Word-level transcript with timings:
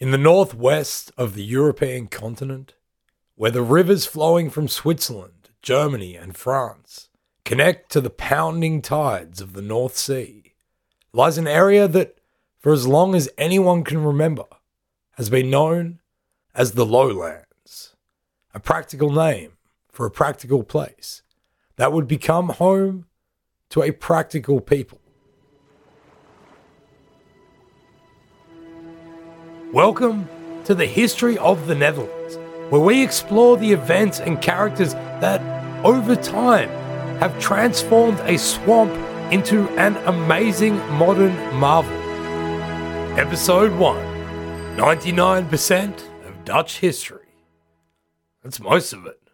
In 0.00 0.10
the 0.10 0.18
northwest 0.18 1.12
of 1.16 1.34
the 1.34 1.44
European 1.44 2.08
continent, 2.08 2.74
where 3.36 3.50
the 3.50 3.62
rivers 3.62 4.06
flowing 4.06 4.50
from 4.50 4.66
Switzerland, 4.66 5.50
Germany, 5.62 6.16
and 6.16 6.36
France 6.36 7.08
connect 7.44 7.90
to 7.92 8.00
the 8.00 8.10
pounding 8.10 8.82
tides 8.82 9.40
of 9.40 9.52
the 9.52 9.62
North 9.62 9.96
Sea, 9.96 10.54
lies 11.12 11.38
an 11.38 11.46
area 11.46 11.86
that, 11.86 12.18
for 12.58 12.72
as 12.72 12.86
long 12.86 13.14
as 13.14 13.28
anyone 13.36 13.84
can 13.84 14.02
remember, 14.02 14.46
has 15.12 15.28
been 15.28 15.50
known 15.50 16.00
as 16.54 16.72
the 16.72 16.86
Lowlands, 16.86 17.94
a 18.54 18.60
practical 18.60 19.12
name 19.12 19.52
for 19.90 20.06
a 20.06 20.10
practical 20.10 20.64
place 20.64 21.22
that 21.76 21.92
would 21.92 22.08
become 22.08 22.48
home 22.48 23.06
to 23.68 23.82
a 23.82 23.92
practical 23.92 24.60
people. 24.60 25.01
Welcome 29.72 30.28
to 30.66 30.74
the 30.74 30.84
History 30.84 31.38
of 31.38 31.66
the 31.66 31.74
Netherlands, 31.74 32.36
where 32.68 32.82
we 32.82 33.02
explore 33.02 33.56
the 33.56 33.72
events 33.72 34.20
and 34.20 34.38
characters 34.38 34.92
that, 34.92 35.40
over 35.82 36.14
time, 36.14 36.68
have 37.20 37.40
transformed 37.40 38.20
a 38.20 38.36
swamp 38.36 38.92
into 39.32 39.66
an 39.78 39.96
amazing 40.06 40.76
modern 40.90 41.34
marvel. 41.54 41.96
Episode 43.18 43.72
1 43.78 44.76
99% 44.76 45.88
of 46.26 46.44
Dutch 46.44 46.80
history. 46.80 47.32
That's 48.42 48.60
most 48.60 48.92
of 48.92 49.06
it. 49.06 49.30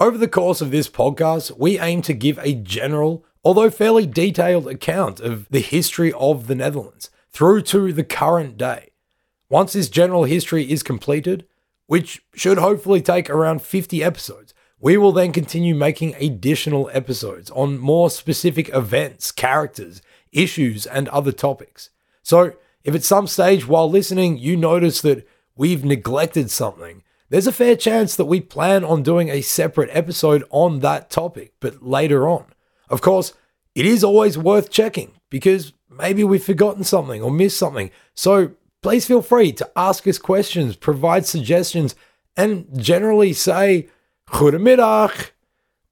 Over 0.00 0.18
the 0.18 0.26
course 0.26 0.60
of 0.60 0.72
this 0.72 0.88
podcast, 0.88 1.56
we 1.56 1.78
aim 1.78 2.02
to 2.02 2.14
give 2.14 2.40
a 2.42 2.56
general, 2.56 3.24
although 3.44 3.70
fairly 3.70 4.06
detailed 4.06 4.66
account 4.66 5.20
of 5.20 5.48
the 5.50 5.60
history 5.60 6.12
of 6.14 6.48
the 6.48 6.56
Netherlands 6.56 7.10
through 7.30 7.62
to 7.62 7.92
the 7.92 8.02
current 8.02 8.56
day. 8.56 8.90
Once 9.48 9.72
this 9.72 9.88
general 9.88 10.24
history 10.24 10.70
is 10.70 10.82
completed, 10.82 11.46
which 11.86 12.22
should 12.34 12.58
hopefully 12.58 13.00
take 13.00 13.30
around 13.30 13.62
50 13.62 14.02
episodes, 14.02 14.52
we 14.80 14.96
will 14.96 15.12
then 15.12 15.32
continue 15.32 15.74
making 15.74 16.14
additional 16.16 16.90
episodes 16.92 17.50
on 17.50 17.78
more 17.78 18.10
specific 18.10 18.68
events, 18.74 19.30
characters, 19.32 20.02
issues, 20.32 20.84
and 20.86 21.08
other 21.08 21.32
topics. 21.32 21.90
So, 22.22 22.54
if 22.84 22.94
at 22.94 23.02
some 23.02 23.26
stage 23.26 23.66
while 23.66 23.90
listening 23.90 24.38
you 24.38 24.56
notice 24.56 25.00
that 25.00 25.26
we've 25.56 25.84
neglected 25.84 26.50
something, 26.50 27.02
there's 27.30 27.46
a 27.46 27.52
fair 27.52 27.74
chance 27.74 28.14
that 28.16 28.26
we 28.26 28.40
plan 28.40 28.84
on 28.84 29.02
doing 29.02 29.28
a 29.28 29.40
separate 29.40 29.90
episode 29.92 30.44
on 30.50 30.80
that 30.80 31.10
topic, 31.10 31.54
but 31.58 31.82
later 31.82 32.28
on. 32.28 32.46
Of 32.88 33.00
course, 33.00 33.32
it 33.74 33.86
is 33.86 34.04
always 34.04 34.38
worth 34.38 34.70
checking 34.70 35.12
because 35.30 35.72
maybe 35.90 36.22
we've 36.22 36.44
forgotten 36.44 36.84
something 36.84 37.22
or 37.22 37.30
missed 37.30 37.58
something. 37.58 37.90
So 38.14 38.52
please 38.86 39.04
feel 39.04 39.20
free 39.20 39.50
to 39.50 39.68
ask 39.74 40.06
us 40.06 40.16
questions, 40.16 40.76
provide 40.76 41.26
suggestions, 41.26 41.96
and 42.36 42.68
generally 42.80 43.32
say 43.32 43.88
goedemiddag, 44.28 45.32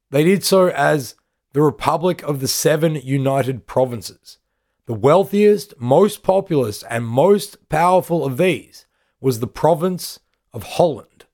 they 0.10 0.24
did 0.24 0.44
so 0.44 0.70
as 0.70 1.16
the 1.54 1.62
Republic 1.62 2.24
of 2.24 2.40
the 2.40 2.48
Seven 2.48 2.96
United 2.96 3.68
Provinces. 3.68 4.38
The 4.86 4.94
wealthiest, 4.94 5.74
most 5.80 6.24
populous, 6.24 6.84
and 6.84 7.06
most 7.06 7.68
powerful 7.68 8.24
of 8.24 8.38
these 8.38 8.86
was 9.20 9.40
the 9.40 9.48
province 9.48 10.20
of 10.54 10.64
Holland. 10.64 11.26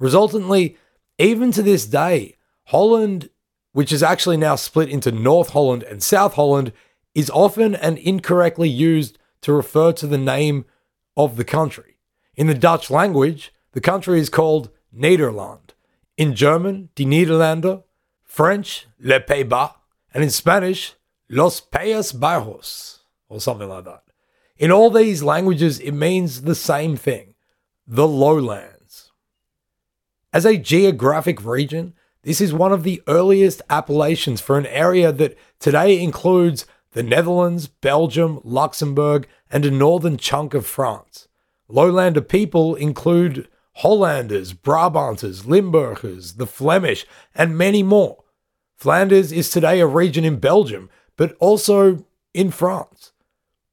Resultantly, 0.00 0.76
even 1.18 1.52
to 1.52 1.62
this 1.62 1.86
day, 1.86 2.36
Holland, 2.64 3.30
which 3.72 3.92
is 3.92 4.02
actually 4.02 4.38
now 4.38 4.56
split 4.56 4.88
into 4.88 5.12
North 5.12 5.50
Holland 5.50 5.84
and 5.84 6.02
South 6.02 6.34
Holland, 6.34 6.72
is 7.14 7.30
often 7.30 7.76
and 7.76 7.96
incorrectly 7.98 8.68
used 8.68 9.18
to 9.46 9.52
refer 9.52 9.92
to 9.92 10.08
the 10.08 10.18
name 10.18 10.64
of 11.16 11.36
the 11.36 11.44
country. 11.44 11.98
In 12.34 12.48
the 12.48 12.54
Dutch 12.54 12.90
language, 12.90 13.52
the 13.74 13.80
country 13.80 14.18
is 14.18 14.28
called 14.28 14.70
Nederland. 14.92 15.70
In 16.16 16.34
German, 16.34 16.88
Die 16.96 17.04
Niederlande, 17.04 17.84
French, 18.24 18.88
Les 18.98 19.20
Pays-Bas, 19.20 19.70
and 20.12 20.24
in 20.24 20.30
Spanish, 20.30 20.94
Los 21.28 21.60
Países 21.60 22.12
Bajos 22.12 22.98
or 23.28 23.40
something 23.40 23.68
like 23.68 23.84
that. 23.84 24.02
In 24.58 24.72
all 24.72 24.90
these 24.90 25.22
languages, 25.22 25.78
it 25.78 25.92
means 25.92 26.42
the 26.42 26.56
same 26.56 26.96
thing 26.96 27.34
the 27.86 28.08
lowlands. 28.08 29.12
As 30.32 30.44
a 30.44 30.56
geographic 30.56 31.44
region, 31.44 31.94
this 32.24 32.40
is 32.40 32.52
one 32.52 32.72
of 32.72 32.82
the 32.82 33.00
earliest 33.06 33.62
appellations 33.70 34.40
for 34.40 34.58
an 34.58 34.66
area 34.66 35.12
that 35.12 35.38
today 35.60 36.02
includes 36.02 36.66
the 36.96 37.02
Netherlands, 37.02 37.68
Belgium, 37.68 38.40
Luxembourg, 38.42 39.28
and 39.50 39.64
a 39.64 39.70
northern 39.70 40.16
chunk 40.16 40.54
of 40.54 40.66
France. 40.66 41.28
Lowlander 41.68 42.26
people 42.26 42.74
include 42.74 43.48
Hollanders, 43.76 44.52
Brabanters, 44.52 45.46
Limburgers, 45.46 46.34
the 46.34 46.46
Flemish, 46.46 47.06
and 47.34 47.58
many 47.58 47.82
more. 47.82 48.24
Flanders 48.76 49.32
is 49.32 49.50
today 49.50 49.80
a 49.80 49.86
region 49.86 50.24
in 50.24 50.38
Belgium, 50.38 50.88
but 51.16 51.36
also 51.40 52.04
in 52.32 52.50
France. 52.50 53.12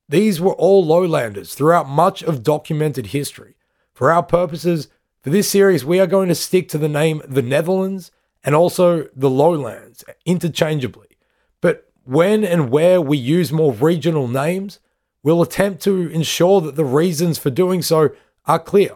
These 0.10 0.42
were 0.42 0.54
all 0.54 0.84
lowlanders 0.84 1.56
throughout 1.56 1.88
much 1.88 2.24
of 2.24 2.44
documented 2.44 3.08
history. 3.08 3.56
For 3.94 4.12
our 4.12 4.24
purposes, 4.24 4.90
for 5.22 5.30
this 5.30 5.50
series, 5.50 5.86
we 5.86 6.00
are 6.00 6.08
going 6.08 6.30
to 6.30 6.36
stick 6.36 6.68
to 6.70 6.78
the 6.78 6.90
name 6.90 7.22
the 7.28 7.42
Netherlands 7.42 8.12
and 8.44 8.54
also 8.54 9.08
the 9.16 9.30
lowlands 9.30 10.04
interchangeably. 10.26 11.18
But 11.62 11.90
when 12.04 12.44
and 12.44 12.70
where 12.70 13.00
we 13.00 13.18
use 13.18 13.54
more 13.54 13.72
regional 13.72 14.28
names, 14.28 14.80
we'll 15.24 15.42
attempt 15.42 15.82
to 15.84 16.08
ensure 16.10 16.62
that 16.62 16.76
the 16.76 16.86
reasons 16.86 17.40
for 17.40 17.50
doing 17.50 17.82
so 17.82 18.12
are 18.46 18.60
clear. 18.60 18.92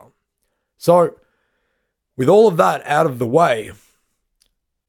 So, 0.78 1.16
with 2.16 2.30
all 2.30 2.48
of 2.48 2.58
that 2.58 2.86
out 2.86 3.06
of 3.06 3.18
the 3.18 3.28
way, 3.28 3.72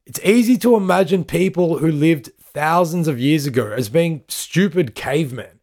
it's 0.05 0.21
easy 0.25 0.59
to 0.59 0.77
imagine 0.77 1.25
people 1.25 1.79
who 1.79 1.91
lived 1.91 2.31
thousands 2.39 3.09
of 3.09 3.21
years 3.21 3.47
ago 3.47 3.71
as 3.71 3.89
being 3.89 4.25
stupid 4.29 4.95
cavemen 4.95 5.59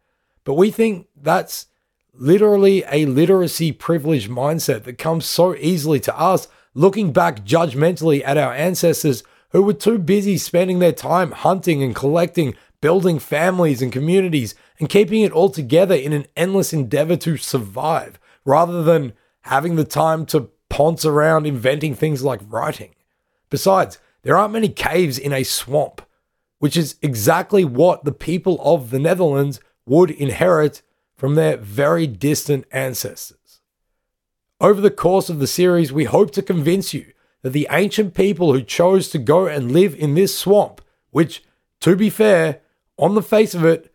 but 0.45 0.53
we 0.53 0.71
think 0.71 1.07
that's 1.19 1.65
literally 2.13 2.85
a 2.89 3.05
literacy 3.07 3.73
privilege 3.73 4.29
mindset 4.29 4.83
that 4.83 4.97
comes 4.97 5.25
so 5.25 5.53
easily 5.55 5.99
to 5.99 6.17
us 6.17 6.47
looking 6.73 7.11
back 7.11 7.43
judgmentally 7.43 8.21
at 8.23 8.37
our 8.37 8.53
ancestors 8.53 9.23
who 9.49 9.63
were 9.63 9.73
too 9.73 9.97
busy 9.97 10.37
spending 10.37 10.79
their 10.79 10.93
time 10.93 11.31
hunting 11.31 11.83
and 11.83 11.95
collecting, 11.95 12.55
building 12.85 13.17
families 13.17 13.81
and 13.81 13.91
communities, 13.91 14.53
and 14.77 14.89
keeping 14.89 15.23
it 15.23 15.31
all 15.31 15.49
together 15.49 15.95
in 15.95 16.13
an 16.13 16.27
endless 16.37 16.71
endeavor 16.71 17.15
to 17.15 17.35
survive, 17.35 18.19
rather 18.45 18.83
than 18.83 19.11
having 19.41 19.75
the 19.75 19.83
time 19.83 20.23
to 20.23 20.51
ponce 20.69 21.03
around 21.03 21.47
inventing 21.47 21.95
things 21.95 22.23
like 22.23 22.39
writing. 22.47 22.93
Besides, 23.49 23.97
there 24.21 24.37
aren't 24.37 24.53
many 24.53 24.69
caves 24.69 25.17
in 25.17 25.33
a 25.33 25.41
swamp, 25.41 25.99
which 26.59 26.77
is 26.77 26.97
exactly 27.01 27.65
what 27.65 28.03
the 28.03 28.11
people 28.11 28.61
of 28.61 28.91
the 28.91 28.99
Netherlands 28.99 29.59
would 29.87 30.11
inherit 30.11 30.83
from 31.15 31.33
their 31.33 31.57
very 31.57 32.05
distant 32.05 32.65
ancestors. 32.71 33.61
Over 34.61 34.79
the 34.79 34.91
course 34.91 35.27
of 35.27 35.39
the 35.39 35.47
series, 35.47 35.91
we 35.91 36.03
hope 36.03 36.29
to 36.33 36.43
convince 36.43 36.93
you 36.93 37.13
that 37.41 37.49
the 37.49 37.67
ancient 37.71 38.13
people 38.13 38.53
who 38.53 38.61
chose 38.61 39.09
to 39.09 39.17
go 39.17 39.47
and 39.47 39.71
live 39.71 39.95
in 39.95 40.13
this 40.13 40.37
swamp, 40.37 40.81
which, 41.09 41.43
to 41.79 41.95
be 41.95 42.11
fair, 42.11 42.61
on 42.97 43.15
the 43.15 43.21
face 43.21 43.53
of 43.53 43.65
it, 43.65 43.93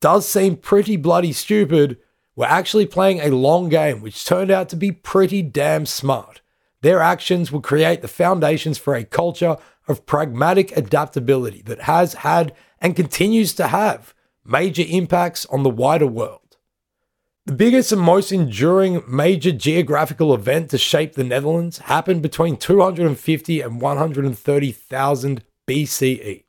does 0.00 0.26
seem 0.26 0.56
pretty 0.56 0.96
bloody 0.96 1.32
stupid, 1.32 1.98
were 2.36 2.46
actually 2.46 2.86
playing 2.86 3.20
a 3.20 3.34
long 3.34 3.68
game 3.68 4.00
which 4.00 4.24
turned 4.24 4.50
out 4.50 4.68
to 4.68 4.76
be 4.76 4.92
pretty 4.92 5.42
damn 5.42 5.84
smart. 5.86 6.40
their 6.80 7.00
actions 7.00 7.50
will 7.50 7.60
create 7.60 8.02
the 8.02 8.08
foundations 8.08 8.78
for 8.78 8.94
a 8.94 9.04
culture 9.04 9.56
of 9.88 10.06
pragmatic 10.06 10.76
adaptability 10.76 11.62
that 11.62 11.82
has 11.82 12.14
had 12.14 12.54
and 12.80 12.94
continues 12.94 13.52
to 13.54 13.68
have 13.68 14.14
major 14.44 14.84
impacts 14.88 15.44
on 15.46 15.62
the 15.62 15.70
wider 15.70 16.06
world. 16.06 16.56
The 17.46 17.54
biggest 17.54 17.92
and 17.92 18.00
most 18.00 18.30
enduring 18.30 19.02
major 19.08 19.52
geographical 19.52 20.34
event 20.34 20.70
to 20.70 20.78
shape 20.78 21.14
the 21.14 21.24
Netherlands 21.24 21.78
happened 21.78 22.22
between 22.22 22.58
250 22.58 23.60
and 23.62 23.80
130,000 23.80 25.44
BCE, 25.66 26.44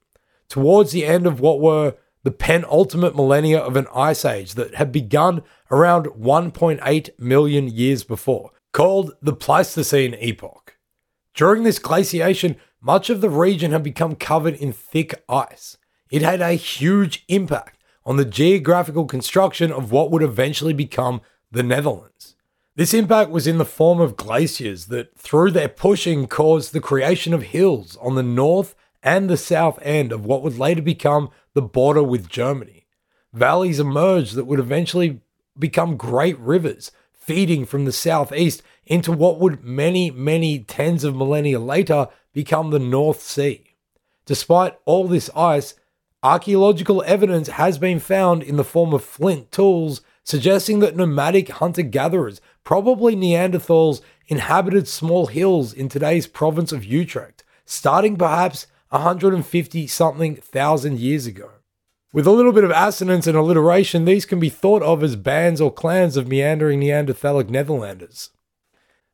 towards 0.50 0.92
the 0.92 1.06
end 1.06 1.26
of 1.26 1.40
what 1.40 1.60
were 1.60 1.96
the 2.24 2.32
penultimate 2.32 3.16
millennia 3.16 3.60
of 3.60 3.78
an 3.78 3.88
ice 3.96 4.26
age 4.26 4.56
that 4.56 4.76
had 4.76 4.92
begun 4.92 5.42
around 5.72 6.08
1.8 6.08 7.10
million 7.18 7.68
years 7.68 8.04
before, 8.04 8.52
called 8.74 9.14
the 9.22 9.34
Pleistocene 9.34 10.16
epoch. 10.20 10.78
During 11.34 11.64
this 11.64 11.80
glaciation, 11.80 12.58
much 12.82 13.10
of 13.10 13.22
the 13.22 13.30
region 13.30 13.72
had 13.72 13.84
become 13.84 14.16
covered 14.16 14.56
in 14.56 14.74
thick 14.74 15.24
ice. 15.30 15.78
It 16.12 16.22
had 16.22 16.42
a 16.42 16.54
huge 16.54 17.24
impact 17.28 17.82
on 18.06 18.18
the 18.18 18.26
geographical 18.26 19.06
construction 19.06 19.72
of 19.72 19.92
what 19.92 20.12
would 20.12 20.24
eventually 20.24 20.74
become 20.74 21.22
the 21.52 21.64
Netherlands. 21.64 22.36
This 22.76 22.94
impact 22.94 23.30
was 23.30 23.46
in 23.46 23.58
the 23.58 23.66
form 23.66 24.00
of 24.00 24.16
glaciers 24.16 24.86
that, 24.88 25.18
through 25.18 25.52
their 25.52 25.68
pushing, 25.68 26.28
caused 26.28 26.74
the 26.74 26.80
creation 26.80 27.34
of 27.34 27.44
hills 27.44 27.98
on 28.02 28.16
the 28.16 28.24
north 28.24 28.74
and 29.02 29.30
the 29.30 29.38
south 29.38 29.80
end 29.82 30.12
of 30.12 30.26
what 30.26 30.42
would 30.42 30.58
later 30.58 30.82
become 30.82 31.30
the 31.54 31.62
border 31.62 32.04
with 32.04 32.30
Germany. 32.30 32.88
Valleys 33.34 33.80
emerged 33.80 34.36
that 34.36 34.46
would 34.46 34.60
eventually 34.60 35.22
become 35.58 35.98
great 35.98 36.38
rivers, 36.40 36.92
feeding 37.14 37.66
from 37.66 37.86
the 37.86 37.92
southeast 37.92 38.64
into 38.86 39.12
what 39.12 39.40
would 39.40 39.64
many, 39.64 40.10
many 40.10 40.60
tens 40.60 41.04
of 41.04 41.16
millennia 41.16 41.60
later 41.60 42.08
become 42.34 42.72
the 42.72 42.80
North 42.80 43.22
Sea. 43.22 43.76
Despite 44.26 44.78
all 44.86 45.08
this 45.08 45.30
ice, 45.36 45.76
archaeological 46.24 47.04
evidence 47.06 47.50
has 47.50 47.78
been 47.78 48.00
found 48.00 48.44
in 48.44 48.58
the 48.58 48.64
form 48.64 48.94
of 48.94 49.04
flint 49.04 49.52
tools 49.52 50.02
suggesting 50.24 50.80
that 50.80 50.96
nomadic 50.96 51.50
hunter 51.50 51.82
gatherers, 51.82 52.40
probably 52.64 53.16
Neanderthals, 53.16 54.02
inhabited 54.28 54.88
small 54.88 55.26
hills 55.26 55.74
in 55.74 55.90
today's 55.90 56.28
province 56.28 56.72
of 56.72 56.86
Utrecht, 56.86 57.44
starting 57.66 58.16
perhaps 58.16 58.68
150 58.90 59.88
something 59.88 60.36
thousand 60.36 61.00
years 61.00 61.26
ago. 61.26 61.52
With 62.12 62.26
a 62.26 62.32
little 62.32 62.52
bit 62.52 62.64
of 62.64 62.72
assonance 62.72 63.28
and 63.28 63.38
alliteration, 63.38 64.06
these 64.06 64.26
can 64.26 64.40
be 64.40 64.50
thought 64.50 64.82
of 64.82 65.04
as 65.04 65.16
bands 65.16 65.62
or 65.62 65.72
clans 65.72 66.18
of 66.18 66.28
meandering 66.28 66.80
Neanderthalic 66.80 67.50
Netherlanders. 67.50 68.30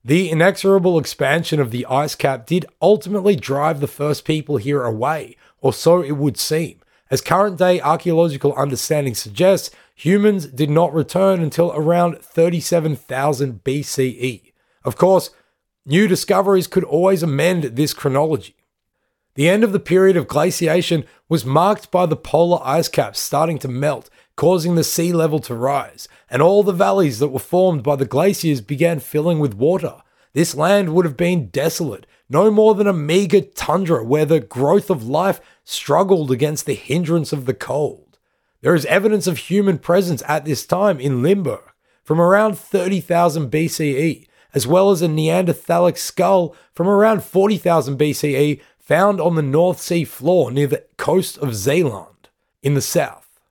The 0.03 0.29
inexorable 0.29 0.97
expansion 0.97 1.59
of 1.59 1.71
the 1.71 1.85
ice 1.87 2.15
cap 2.15 2.45
did 2.45 2.65
ultimately 2.81 3.35
drive 3.35 3.81
the 3.81 3.87
first 3.87 4.23
people 4.23 4.57
here 4.57 4.83
away, 4.83 5.35
or 5.59 5.73
so 5.73 6.01
it 6.01 6.13
would 6.13 6.37
seem. 6.37 6.79
As 7.11 7.21
current 7.21 7.57
day 7.57 7.81
archaeological 7.81 8.53
understanding 8.53 9.13
suggests, 9.13 9.71
humans 9.93 10.45
did 10.45 10.69
not 10.69 10.93
return 10.93 11.41
until 11.41 11.71
around 11.73 12.19
37,000 12.21 13.63
BCE. 13.63 14.53
Of 14.85 14.95
course, 14.95 15.31
new 15.85 16.07
discoveries 16.07 16.67
could 16.67 16.83
always 16.83 17.23
amend 17.23 17.63
this 17.63 17.93
chronology. 17.93 18.54
The 19.35 19.49
end 19.49 19.65
of 19.65 19.73
the 19.73 19.79
period 19.81 20.15
of 20.15 20.29
glaciation 20.29 21.05
was 21.27 21.45
marked 21.45 21.91
by 21.91 22.05
the 22.05 22.15
polar 22.15 22.59
ice 22.63 22.87
caps 22.87 23.19
starting 23.19 23.59
to 23.59 23.67
melt, 23.67 24.09
causing 24.37 24.75
the 24.75 24.83
sea 24.83 25.11
level 25.11 25.39
to 25.39 25.53
rise, 25.53 26.07
and 26.29 26.41
all 26.41 26.63
the 26.63 26.71
valleys 26.71 27.19
that 27.19 27.27
were 27.27 27.39
formed 27.39 27.83
by 27.83 27.97
the 27.97 28.05
glaciers 28.05 28.61
began 28.61 28.99
filling 28.99 29.39
with 29.39 29.53
water. 29.53 29.97
This 30.31 30.55
land 30.55 30.93
would 30.93 31.03
have 31.03 31.17
been 31.17 31.47
desolate, 31.47 32.07
no 32.29 32.49
more 32.49 32.75
than 32.75 32.87
a 32.87 32.93
meager 32.93 33.41
tundra 33.41 34.05
where 34.05 34.25
the 34.25 34.39
growth 34.39 34.89
of 34.89 35.07
life 35.07 35.41
struggled 35.65 36.31
against 36.31 36.65
the 36.65 36.73
hindrance 36.73 37.33
of 37.33 37.45
the 37.45 37.53
cold. 37.53 38.17
There 38.61 38.73
is 38.73 38.85
evidence 38.85 39.27
of 39.27 39.37
human 39.37 39.79
presence 39.79 40.23
at 40.27 40.45
this 40.45 40.65
time 40.65 40.99
in 40.99 41.21
Limburg 41.21 41.71
from 42.03 42.21
around 42.21 42.57
30,000 42.57 43.51
BCE, 43.51 44.27
as 44.53 44.65
well 44.65 44.91
as 44.91 45.01
a 45.01 45.07
Neanderthalic 45.07 45.97
skull 45.97 46.55
from 46.73 46.87
around 46.87 47.23
40,000 47.23 47.97
BCE 47.97 48.61
found 48.85 49.19
on 49.19 49.35
the 49.35 49.41
North 49.41 49.81
Sea 49.81 50.03
floor 50.05 50.51
near 50.51 50.67
the 50.67 50.83
coast 50.97 51.39
of 51.39 51.55
Zeeland 51.55 52.29
in 52.61 52.75
the 52.75 52.81
south. 52.81 53.41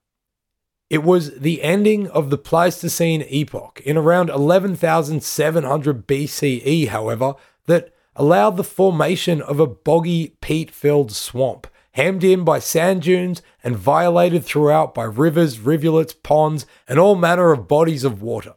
It 0.89 1.03
was 1.03 1.39
the 1.39 1.63
ending 1.63 2.09
of 2.09 2.31
the 2.31 2.39
Pleistocene 2.39 3.25
epoch 3.29 3.83
in 3.85 3.97
around 3.97 4.31
11,700 4.31 6.07
BCE, 6.07 6.89
however, 6.89 7.35
that 7.67 7.93
allowed 8.15 8.57
the 8.57 8.63
formation 8.63 9.43
of 9.43 9.59
a 9.59 9.67
boggy, 9.67 10.37
peat 10.41 10.71
filled 10.71 11.11
swamp, 11.11 11.67
hemmed 11.93 12.23
in 12.23 12.45
by 12.45 12.61
sand 12.61 13.03
dunes 13.03 13.43
and 13.65 13.77
violated 13.77 14.45
throughout 14.45 14.95
by 14.95 15.05
rivers, 15.05 15.59
rivulets, 15.59 16.13
ponds, 16.13 16.65
and 16.87 17.01
all 17.01 17.17
manner 17.17 17.51
of 17.51 17.67
bodies 17.67 18.05
of 18.05 18.23
water. 18.23 18.55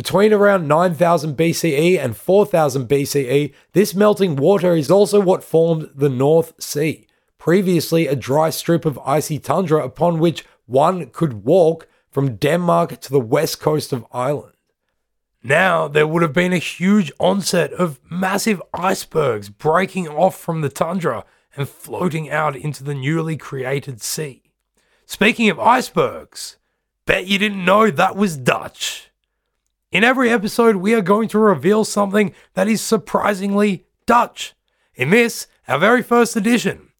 Between 0.00 0.32
around 0.32 0.66
9000 0.66 1.36
BCE 1.36 2.02
and 2.02 2.16
4000 2.16 2.88
BCE, 2.88 3.52
this 3.74 3.94
melting 3.94 4.34
water 4.34 4.74
is 4.74 4.90
also 4.90 5.20
what 5.20 5.44
formed 5.44 5.90
the 5.94 6.08
North 6.08 6.54
Sea, 6.58 7.06
previously 7.36 8.06
a 8.06 8.16
dry 8.16 8.48
strip 8.48 8.86
of 8.86 8.98
icy 9.00 9.38
tundra 9.38 9.84
upon 9.84 10.18
which 10.18 10.46
one 10.64 11.10
could 11.10 11.44
walk 11.44 11.86
from 12.10 12.36
Denmark 12.36 12.98
to 13.02 13.10
the 13.10 13.20
west 13.20 13.60
coast 13.60 13.92
of 13.92 14.06
Ireland. 14.10 14.54
Now, 15.42 15.86
there 15.86 16.06
would 16.06 16.22
have 16.22 16.32
been 16.32 16.54
a 16.54 16.58
huge 16.58 17.12
onset 17.20 17.70
of 17.74 18.00
massive 18.10 18.62
icebergs 18.72 19.50
breaking 19.50 20.08
off 20.08 20.34
from 20.34 20.62
the 20.62 20.70
tundra 20.70 21.26
and 21.54 21.68
floating 21.68 22.30
out 22.30 22.56
into 22.56 22.82
the 22.82 22.94
newly 22.94 23.36
created 23.36 24.00
sea. 24.00 24.44
Speaking 25.04 25.50
of 25.50 25.60
icebergs, 25.60 26.56
bet 27.04 27.26
you 27.26 27.38
didn't 27.38 27.66
know 27.66 27.90
that 27.90 28.16
was 28.16 28.38
Dutch. 28.38 29.09
In 29.90 30.04
every 30.04 30.30
episode, 30.30 30.76
we 30.76 30.94
are 30.94 31.02
going 31.02 31.26
to 31.30 31.38
reveal 31.40 31.84
something 31.84 32.32
that 32.54 32.68
is 32.68 32.80
surprisingly 32.80 33.86
Dutch. 34.06 34.54
In 34.94 35.10
this, 35.10 35.48
our 35.66 35.80
very 35.80 36.00
first 36.00 36.36
edition. 36.36 36.90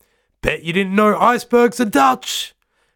Bet 0.42 0.64
you 0.64 0.72
didn't 0.72 0.96
know 0.96 1.16
icebergs 1.16 1.78
are 1.78 1.84
Dutch. 1.84 2.52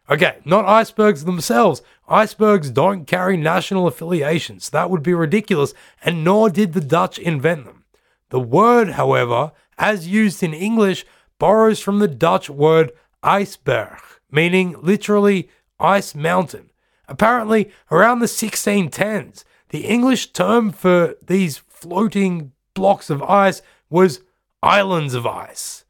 Okay, 0.09 0.39
not 0.43 0.65
icebergs 0.65 1.23
themselves. 1.23 1.81
Icebergs 2.09 2.71
don't 2.71 3.07
carry 3.07 3.37
national 3.37 3.87
affiliations. 3.87 4.69
That 4.69 4.89
would 4.89 5.01
be 5.01 5.13
ridiculous, 5.13 5.73
and 6.03 6.25
nor 6.25 6.49
did 6.49 6.73
the 6.73 6.81
Dutch 6.81 7.17
invent 7.17 7.63
them. 7.63 7.85
The 8.31 8.39
word, 8.41 8.91
however, 8.91 9.53
as 9.77 10.09
used 10.09 10.43
in 10.43 10.53
English, 10.53 11.05
borrows 11.39 11.79
from 11.79 11.99
the 11.99 12.09
Dutch 12.09 12.49
word 12.49 12.91
ijsberg, 13.23 14.01
meaning 14.29 14.75
literally 14.81 15.49
ice 15.79 16.13
mountain. 16.13 16.69
Apparently, 17.07 17.71
around 17.89 18.19
the 18.19 18.25
1610s, 18.25 19.45
the 19.75 19.87
English 19.87 20.27
term 20.31 20.71
for 20.71 21.15
these 21.21 21.57
floating 21.57 22.53
blocks 22.73 23.09
of 23.09 23.21
ice 23.21 23.61
was 23.89 24.21
islands 24.63 25.13
of 25.13 25.27
ice, 25.27 25.83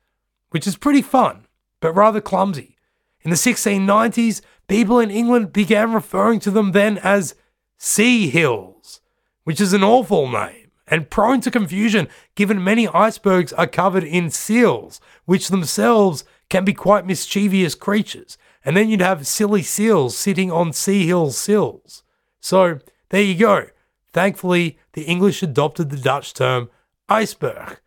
which 0.49 0.65
is 0.65 0.75
pretty 0.75 1.03
fun, 1.03 1.45
but 1.81 1.93
rather 1.93 2.19
clumsy. 2.19 2.77
In 3.21 3.29
the 3.29 3.35
1690s, 3.35 4.41
people 4.67 4.97
in 4.97 5.11
England 5.11 5.53
began 5.53 5.93
referring 5.93 6.39
to 6.39 6.49
them 6.49 6.71
then 6.71 6.97
as 6.97 7.35
sea 7.77 8.27
hills, 8.27 9.01
which 9.43 9.61
is 9.61 9.71
an 9.71 9.83
awful 9.83 10.27
name 10.31 10.71
and 10.87 11.11
prone 11.11 11.41
to 11.41 11.51
confusion 11.51 12.07
given 12.33 12.63
many 12.63 12.87
icebergs 12.87 13.53
are 13.53 13.67
covered 13.67 14.03
in 14.03 14.31
seals, 14.31 14.99
which 15.25 15.49
themselves 15.49 16.23
can 16.49 16.65
be 16.65 16.73
quite 16.73 17.05
mischievous 17.05 17.75
creatures. 17.75 18.35
And 18.65 18.75
then 18.75 18.89
you'd 18.89 19.01
have 19.01 19.27
silly 19.27 19.61
seals 19.61 20.17
sitting 20.17 20.51
on 20.51 20.73
sea 20.73 21.05
hill 21.05 21.29
sills. 21.29 22.01
So 22.39 22.79
there 23.09 23.21
you 23.21 23.35
go. 23.35 23.67
Thankfully, 24.15 24.77
the 24.93 25.03
English 25.03 25.43
adopted 25.43 25.89
the 25.89 25.97
Dutch 25.97 26.33
term 26.33 26.69
iceberg. 27.09 27.81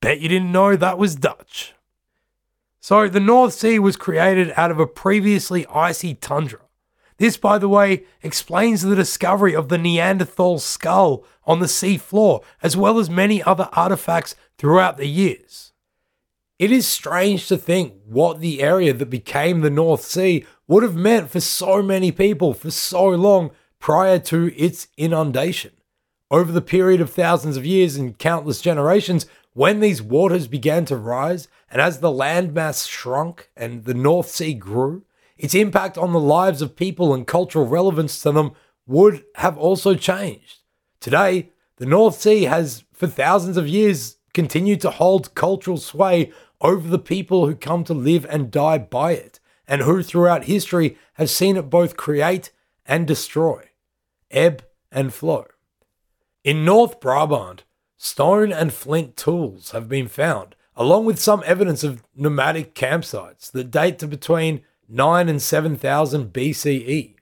Bet 0.00 0.18
you 0.18 0.28
didn't 0.28 0.50
know 0.50 0.74
that 0.74 0.98
was 0.98 1.14
Dutch. 1.14 1.74
So, 2.80 3.08
the 3.08 3.20
North 3.20 3.52
Sea 3.54 3.78
was 3.78 3.94
created 3.94 4.52
out 4.56 4.72
of 4.72 4.80
a 4.80 4.86
previously 4.88 5.64
icy 5.72 6.12
tundra. 6.14 6.58
This, 7.18 7.36
by 7.36 7.58
the 7.58 7.68
way, 7.68 8.02
explains 8.20 8.82
the 8.82 8.96
discovery 8.96 9.54
of 9.54 9.68
the 9.68 9.78
Neanderthal 9.78 10.58
skull 10.58 11.24
on 11.44 11.60
the 11.60 11.68
sea 11.68 11.98
floor, 11.98 12.40
as 12.60 12.76
well 12.76 12.98
as 12.98 13.08
many 13.08 13.40
other 13.40 13.68
artifacts 13.74 14.34
throughout 14.58 14.96
the 14.96 15.06
years. 15.06 15.72
It 16.58 16.72
is 16.72 16.84
strange 16.84 17.46
to 17.46 17.56
think 17.56 17.94
what 18.04 18.40
the 18.40 18.60
area 18.60 18.92
that 18.92 19.06
became 19.08 19.60
the 19.60 19.70
North 19.70 20.02
Sea 20.02 20.44
would 20.66 20.82
have 20.82 20.96
meant 20.96 21.30
for 21.30 21.38
so 21.38 21.80
many 21.80 22.10
people 22.10 22.54
for 22.54 22.72
so 22.72 23.08
long 23.08 23.52
prior 23.84 24.18
to 24.18 24.50
its 24.56 24.88
inundation. 24.96 25.70
Over 26.30 26.50
the 26.50 26.62
period 26.62 27.02
of 27.02 27.10
thousands 27.10 27.58
of 27.58 27.66
years 27.66 27.96
and 27.96 28.18
countless 28.18 28.62
generations, 28.62 29.26
when 29.52 29.80
these 29.80 30.00
waters 30.00 30.48
began 30.48 30.86
to 30.86 30.96
rise, 30.96 31.48
and 31.70 31.82
as 31.82 32.00
the 32.00 32.08
landmass 32.08 32.88
shrunk 32.88 33.50
and 33.54 33.84
the 33.84 33.92
North 33.92 34.30
Sea 34.30 34.54
grew, 34.54 35.04
its 35.36 35.54
impact 35.54 35.98
on 35.98 36.14
the 36.14 36.18
lives 36.18 36.62
of 36.62 36.76
people 36.76 37.12
and 37.12 37.26
cultural 37.26 37.66
relevance 37.66 38.22
to 38.22 38.32
them 38.32 38.52
would 38.86 39.22
have 39.34 39.58
also 39.58 39.94
changed. 39.94 40.60
Today, 40.98 41.50
the 41.76 41.84
North 41.84 42.18
Sea 42.18 42.44
has, 42.44 42.84
for 42.94 43.06
thousands 43.06 43.58
of 43.58 43.68
years 43.68 44.16
continued 44.32 44.80
to 44.80 44.92
hold 44.92 45.34
cultural 45.34 45.76
sway 45.76 46.32
over 46.62 46.88
the 46.88 46.98
people 46.98 47.46
who 47.46 47.54
come 47.54 47.84
to 47.84 47.92
live 47.92 48.24
and 48.30 48.50
die 48.50 48.78
by 48.78 49.12
it, 49.12 49.40
and 49.68 49.82
who 49.82 50.02
throughout 50.02 50.44
history 50.44 50.96
have 51.14 51.28
seen 51.28 51.58
it 51.58 51.68
both 51.68 51.98
create 51.98 52.50
and 52.86 53.06
destroy, 53.06 53.62
ebb 54.34 54.64
and 54.92 55.14
flow. 55.14 55.46
In 56.42 56.64
North 56.64 57.00
Brabant, 57.00 57.64
stone 57.96 58.52
and 58.52 58.72
flint 58.72 59.16
tools 59.16 59.70
have 59.70 59.88
been 59.88 60.08
found, 60.08 60.54
along 60.76 61.06
with 61.06 61.18
some 61.18 61.42
evidence 61.46 61.82
of 61.82 62.02
nomadic 62.14 62.74
campsites 62.74 63.50
that 63.52 63.70
date 63.70 63.98
to 64.00 64.06
between 64.06 64.60
9 64.88 65.28
and 65.28 65.40
7000 65.40 66.32
BCE. 66.32 67.14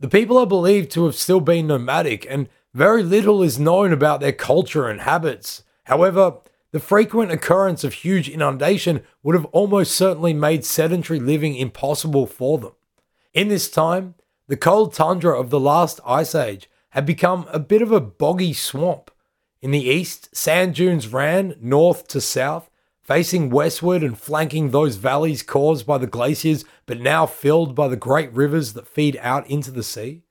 The 0.00 0.08
people 0.08 0.38
are 0.38 0.46
believed 0.46 0.90
to 0.92 1.04
have 1.04 1.14
still 1.14 1.40
been 1.40 1.66
nomadic, 1.66 2.26
and 2.28 2.48
very 2.72 3.02
little 3.02 3.42
is 3.42 3.58
known 3.58 3.92
about 3.92 4.20
their 4.20 4.32
culture 4.32 4.88
and 4.88 5.02
habits. 5.02 5.62
However, 5.84 6.38
the 6.72 6.80
frequent 6.80 7.30
occurrence 7.30 7.84
of 7.84 7.92
huge 7.92 8.28
inundation 8.28 9.02
would 9.22 9.34
have 9.34 9.44
almost 9.46 9.92
certainly 9.92 10.34
made 10.34 10.64
sedentary 10.64 11.20
living 11.20 11.54
impossible 11.54 12.26
for 12.26 12.58
them. 12.58 12.72
In 13.32 13.48
this 13.48 13.70
time, 13.70 14.14
the 14.46 14.56
cold 14.56 14.92
tundra 14.92 15.38
of 15.38 15.50
the 15.50 15.60
last 15.60 16.00
ice 16.06 16.34
age 16.34 16.68
had 16.90 17.06
become 17.06 17.46
a 17.50 17.58
bit 17.58 17.82
of 17.82 17.90
a 17.90 18.00
boggy 18.00 18.52
swamp. 18.52 19.10
In 19.62 19.70
the 19.70 19.82
east, 19.82 20.34
sand 20.36 20.74
dunes 20.74 21.08
ran 21.08 21.56
north 21.60 22.06
to 22.08 22.20
south, 22.20 22.70
facing 23.02 23.50
westward 23.50 24.02
and 24.02 24.18
flanking 24.18 24.70
those 24.70 24.96
valleys 24.96 25.42
caused 25.42 25.86
by 25.86 25.98
the 25.98 26.06
glaciers, 26.06 26.64
but 26.86 27.00
now 27.00 27.26
filled 27.26 27.74
by 27.74 27.88
the 27.88 27.96
great 27.96 28.32
rivers 28.32 28.74
that 28.74 28.86
feed 28.86 29.18
out 29.20 29.48
into 29.48 29.70
the 29.70 29.82
sea. 29.82 30.22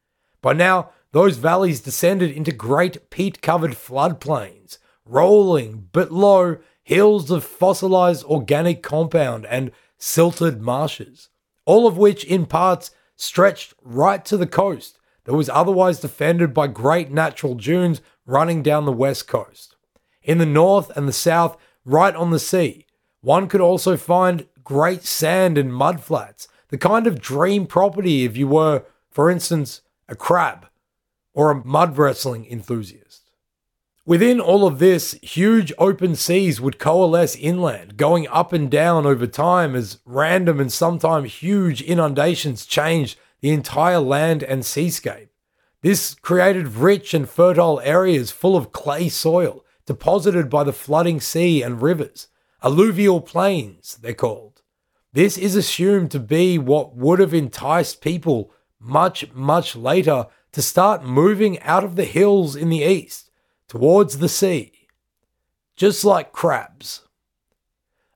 By 0.42 0.54
now, 0.54 0.90
those 1.12 1.38
valleys 1.38 1.82
descended 1.82 2.32
into 2.32 2.52
great 2.52 3.10
peat 3.10 3.42
covered 3.42 3.72
floodplains, 3.72 4.78
rolling 5.06 5.90
but 5.92 6.12
low 6.12 6.58
hills 6.84 7.32
of 7.32 7.44
fossilized 7.44 8.26
organic 8.26 8.84
compound 8.84 9.46
and 9.46 9.72
silted 9.98 10.62
marshes, 10.62 11.30
all 11.66 11.88
of 11.88 11.98
which 11.98 12.24
in 12.24 12.46
parts 12.46 12.92
stretched 13.16 13.74
right 13.82 14.24
to 14.26 14.38
the 14.38 14.48
coast 14.48 14.98
that 15.26 15.34
was 15.34 15.50
otherwise 15.50 16.00
defended 16.00 16.54
by 16.54 16.68
great 16.68 17.12
natural 17.12 17.56
dunes 17.56 18.02
running 18.26 18.62
down 18.62 18.86
the 18.86 18.92
west 18.92 19.28
coast. 19.28 19.76
In 20.22 20.38
the 20.38 20.46
north 20.46 20.96
and 20.96 21.08
the 21.08 21.14
south, 21.14 21.58
right 21.86 22.16
on 22.16 22.32
the 22.32 22.40
sea. 22.40 22.86
One 23.22 23.48
could 23.48 23.62
also 23.62 23.98
find 23.98 24.48
great 24.64 25.04
sand 25.04 25.58
and 25.58 25.74
mud 25.74 26.02
flats, 26.02 26.48
the 26.70 26.78
kind 26.78 27.08
of 27.08 27.22
dream 27.22 27.68
property 27.68 28.26
if 28.26 28.38
you 28.38 28.48
were, 28.48 28.84
for 29.12 29.30
instance, 29.30 29.82
a 30.08 30.16
crab 30.16 30.68
or 31.34 31.52
a 31.52 31.66
mud 31.66 31.98
wrestling 31.98 32.46
enthusiast. 32.50 33.23
Within 34.06 34.42
all 34.42 34.68
of 34.68 34.80
this, 34.80 35.14
huge 35.22 35.72
open 35.78 36.18
seas 36.18 36.60
would 36.60 36.78
coalesce 36.78 37.38
inland, 37.38 37.96
going 37.96 38.28
up 38.28 38.52
and 38.52 38.70
down 38.70 39.06
over 39.06 39.26
time 39.26 39.78
as 39.78 40.00
random 40.04 40.60
and 40.60 40.70
sometimes 40.70 41.36
huge 41.36 41.82
inundations 41.82 42.66
changed 42.66 43.18
the 43.40 43.52
entire 43.52 44.00
land 44.00 44.44
and 44.44 44.66
seascape. 44.66 45.30
This 45.84 46.16
created 46.16 46.76
rich 46.76 47.14
and 47.14 47.30
fertile 47.30 47.80
areas 47.82 48.30
full 48.30 48.58
of 48.58 48.74
clay 48.74 49.08
soil, 49.08 49.64
deposited 49.86 50.50
by 50.50 50.66
the 50.66 50.74
flooding 50.74 51.22
sea 51.22 51.62
and 51.62 51.82
rivers. 51.82 52.28
Alluvial 52.62 53.22
plains, 53.22 53.98
they're 54.02 54.14
called. 54.14 54.64
This 55.14 55.38
is 55.38 55.56
assumed 55.56 56.12
to 56.12 56.20
be 56.20 56.58
what 56.58 56.94
would 56.94 57.20
have 57.20 57.34
enticed 57.34 58.02
people 58.02 58.52
much, 58.82 59.32
much 59.34 59.78
later 59.78 60.28
to 60.52 60.62
start 60.62 61.06
moving 61.06 61.58
out 61.62 61.86
of 61.86 61.96
the 61.96 62.04
hills 62.04 62.58
in 62.58 62.68
the 62.68 62.84
east 62.84 63.30
towards 63.74 64.20
the 64.20 64.30
sea, 64.30 64.72
just 65.76 66.06
like 66.06 66.32
crabs. 66.32 67.08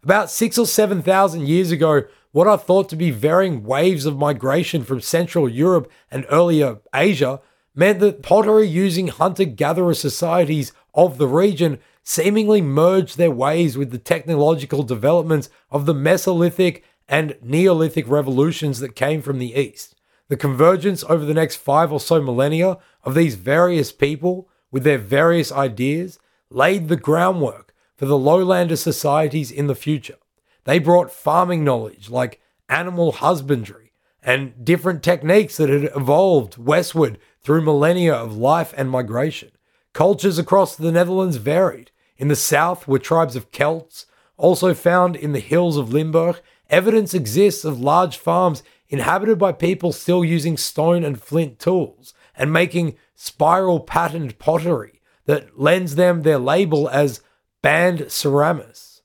About 0.03 0.29
six 0.29 0.55
or 0.55 0.67
seven 0.67 1.01
thousand 1.01 1.47
years 1.47 1.71
ago, 1.71 2.03
what 2.31 2.45
are 2.45 2.59
thought 2.59 2.87
to 2.89 2.95
be 2.95 3.09
varying 3.09 3.63
waves 3.63 4.05
of 4.05 4.15
migration 4.15 4.83
from 4.83 5.01
Central 5.01 5.49
Europe 5.49 5.91
and 6.11 6.27
earlier 6.29 6.77
Asia 6.93 7.41
meant 7.73 7.99
that 8.01 8.21
pottery 8.21 8.67
using 8.67 9.07
hunter 9.07 9.45
gatherer 9.45 9.95
societies 9.95 10.73
of 10.93 11.17
the 11.17 11.27
region 11.27 11.79
seemingly 12.03 12.61
merged 12.61 13.17
their 13.17 13.31
ways 13.31 13.75
with 13.75 13.89
the 13.89 13.97
technological 13.97 14.83
developments 14.83 15.49
of 15.71 15.87
the 15.87 15.95
Mesolithic 15.95 16.83
and 17.09 17.35
Neolithic 17.41 18.07
revolutions 18.07 18.77
that 18.77 18.95
came 18.95 19.23
from 19.23 19.39
the 19.39 19.59
East. 19.59 19.95
The 20.27 20.37
convergence 20.37 21.03
over 21.09 21.25
the 21.25 21.33
next 21.33 21.55
five 21.55 21.91
or 21.91 21.99
so 21.99 22.21
millennia 22.21 22.77
of 23.03 23.15
these 23.15 23.33
various 23.33 23.91
people 23.91 24.47
with 24.77 24.84
their 24.84 25.00
various 25.00 25.51
ideas 25.51 26.19
laid 26.51 26.88
the 26.88 26.96
groundwork 26.96 27.74
for 27.96 28.05
the 28.05 28.13
lowlander 28.13 28.77
societies 28.77 29.50
in 29.50 29.65
the 29.65 29.74
future. 29.74 30.17
They 30.65 30.77
brought 30.77 31.12
farming 31.12 31.63
knowledge 31.63 32.12
like 32.12 32.39
animal 32.69 33.13
husbandry 33.13 33.91
and 34.22 34.63
different 34.63 35.01
techniques 35.01 35.57
that 35.57 35.69
had 35.69 35.89
evolved 35.96 36.60
westward 36.60 37.17
through 37.41 37.63
millennia 37.63 38.13
of 38.13 38.38
life 38.38 38.72
and 38.77 38.88
migration. 38.88 39.50
Cultures 39.93 40.38
across 40.38 40.75
the 40.75 40.91
Netherlands 40.91 41.38
varied. 41.38 41.89
In 42.17 42.27
the 42.27 42.36
south 42.36 42.88
were 42.88 43.00
tribes 43.00 43.36
of 43.36 43.51
Celts, 43.51 44.05
also 44.38 44.75
found 44.75 45.15
in 45.15 45.31
the 45.31 45.39
hills 45.39 45.77
of 45.77 45.91
Limburg. 45.91 46.39
Evidence 46.69 47.15
exists 47.15 47.65
of 47.65 47.81
large 47.81 48.15
farms 48.15 48.62
inhabited 48.89 49.39
by 49.39 49.53
people 49.53 49.91
still 49.91 50.24
using 50.24 50.55
stone 50.55 51.03
and 51.03 51.19
flint 51.19 51.57
tools 51.57 52.13
and 52.36 52.53
making 52.53 52.96
spiral 53.17 53.81
patterned 53.81 54.39
pottery 54.39 55.01
that 55.25 55.59
lends 55.59 55.95
them 55.95 56.21
their 56.21 56.38
label 56.38 56.88
as 56.88 57.21
Band 57.62 58.00
Ceramus. 58.03 59.01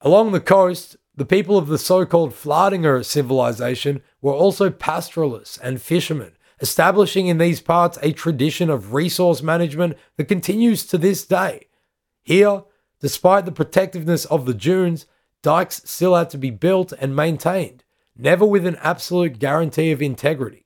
Along 0.00 0.30
the 0.30 0.40
coast, 0.40 0.96
the 1.16 1.24
people 1.24 1.58
of 1.58 1.66
the 1.66 1.78
so 1.78 2.04
called 2.04 2.32
Vlaardingen 2.32 3.04
civilization 3.04 4.02
were 4.20 4.32
also 4.32 4.70
pastoralists 4.70 5.58
and 5.58 5.82
fishermen 5.82 6.32
establishing 6.60 7.26
in 7.26 7.38
these 7.38 7.60
parts 7.60 7.98
a 8.00 8.12
tradition 8.12 8.70
of 8.70 8.94
resource 8.94 9.42
management 9.42 9.96
that 10.16 10.28
continues 10.28 10.86
to 10.86 10.96
this 10.96 11.26
day. 11.26 11.66
Here, 12.22 12.62
despite 13.00 13.44
the 13.44 13.52
protectiveness 13.52 14.24
of 14.26 14.46
the 14.46 14.54
dunes, 14.54 15.06
dikes 15.42 15.82
still 15.84 16.14
had 16.14 16.30
to 16.30 16.38
be 16.38 16.50
built 16.50 16.92
and 16.92 17.16
maintained, 17.16 17.84
never 18.16 18.46
with 18.46 18.66
an 18.66 18.76
absolute 18.76 19.38
guarantee 19.38 19.90
of 19.90 20.00
integrity. 20.00 20.63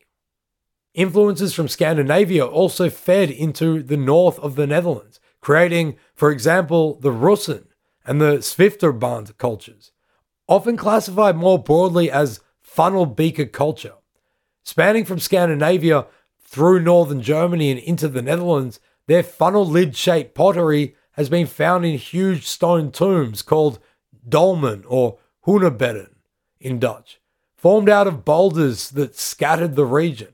Influences 0.99 1.55
from 1.55 1.69
Scandinavia 1.69 2.45
also 2.45 2.91
fed 2.91 3.31
into 3.31 3.85
the 3.85 3.97
north 3.97 4.37
of 4.41 4.57
the 4.57 4.67
Netherlands, 4.67 5.21
creating, 5.41 5.97
for 6.17 6.33
example, 6.33 6.99
the 6.99 7.13
Rössen 7.13 7.67
and 8.05 8.21
the 8.21 8.39
Swifterbant 8.39 9.39
cultures, 9.39 9.93
often 10.49 10.77
classified 10.77 11.37
more 11.37 11.57
broadly 11.57 12.11
as 12.11 12.41
funnel 12.61 13.07
beaker 13.07 13.45
culture. 13.47 13.95
Spanning 14.65 15.05
from 15.05 15.21
Scandinavia 15.21 16.09
through 16.43 16.81
northern 16.81 17.23
Germany 17.23 17.71
and 17.71 17.79
into 17.79 18.09
the 18.09 18.21
Netherlands, 18.21 18.81
their 19.07 19.23
funnel 19.23 19.65
lid 19.65 19.97
shaped 19.97 20.35
pottery 20.35 20.97
has 21.13 21.29
been 21.29 21.47
found 21.47 21.87
in 21.87 21.97
huge 21.97 22.45
stone 22.45 22.91
tombs 22.91 23.43
called 23.43 23.79
dolmen 24.29 24.83
or 24.89 25.19
hunebedden 25.47 26.11
in 26.59 26.81
Dutch, 26.81 27.21
formed 27.57 27.89
out 27.89 28.09
of 28.09 28.25
boulders 28.25 28.91
that 28.91 29.15
scattered 29.15 29.77
the 29.77 29.87
region. 29.87 30.33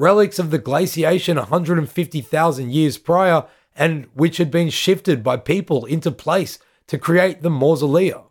Relics 0.00 0.38
of 0.38 0.50
the 0.50 0.58
glaciation 0.58 1.36
150,000 1.36 2.72
years 2.72 2.96
prior 2.96 3.44
and 3.76 4.06
which 4.14 4.38
had 4.38 4.50
been 4.50 4.70
shifted 4.70 5.22
by 5.22 5.36
people 5.36 5.84
into 5.84 6.10
place 6.10 6.58
to 6.86 6.96
create 6.96 7.42
the 7.42 7.50
mausolea. 7.50 8.24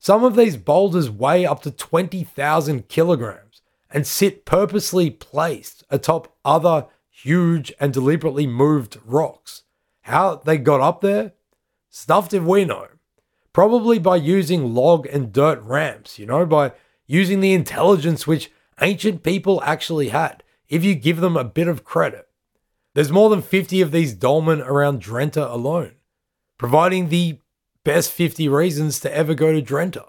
Some 0.00 0.24
of 0.24 0.34
these 0.34 0.56
boulders 0.56 1.08
weigh 1.08 1.46
up 1.46 1.62
to 1.62 1.70
20,000 1.70 2.88
kilograms 2.88 3.62
and 3.88 4.04
sit 4.04 4.44
purposely 4.44 5.10
placed 5.10 5.84
atop 5.90 6.36
other 6.44 6.86
huge 7.08 7.72
and 7.78 7.92
deliberately 7.92 8.44
moved 8.44 8.98
rocks. 9.04 9.62
How 10.00 10.42
they 10.44 10.58
got 10.58 10.80
up 10.80 11.02
there? 11.02 11.34
Stuffed 11.88 12.34
if 12.34 12.42
we 12.42 12.64
know. 12.64 12.88
Probably 13.52 14.00
by 14.00 14.16
using 14.16 14.74
log 14.74 15.06
and 15.06 15.32
dirt 15.32 15.62
ramps, 15.62 16.18
you 16.18 16.26
know, 16.26 16.44
by 16.44 16.72
using 17.06 17.38
the 17.38 17.54
intelligence 17.54 18.26
which 18.26 18.50
ancient 18.80 19.22
people 19.22 19.62
actually 19.62 20.08
had, 20.08 20.42
if 20.68 20.84
you 20.84 20.94
give 20.94 21.20
them 21.20 21.36
a 21.36 21.44
bit 21.44 21.68
of 21.68 21.84
credit. 21.84 22.28
There's 22.94 23.12
more 23.12 23.28
than 23.28 23.42
50 23.42 23.80
of 23.80 23.90
these 23.90 24.14
dolmen 24.14 24.60
around 24.60 25.02
Drenthe 25.02 25.36
alone, 25.36 25.96
providing 26.58 27.08
the 27.08 27.38
best 27.84 28.10
50 28.12 28.48
reasons 28.48 29.00
to 29.00 29.14
ever 29.14 29.34
go 29.34 29.52
to 29.52 29.60
Drenthe. 29.60 30.04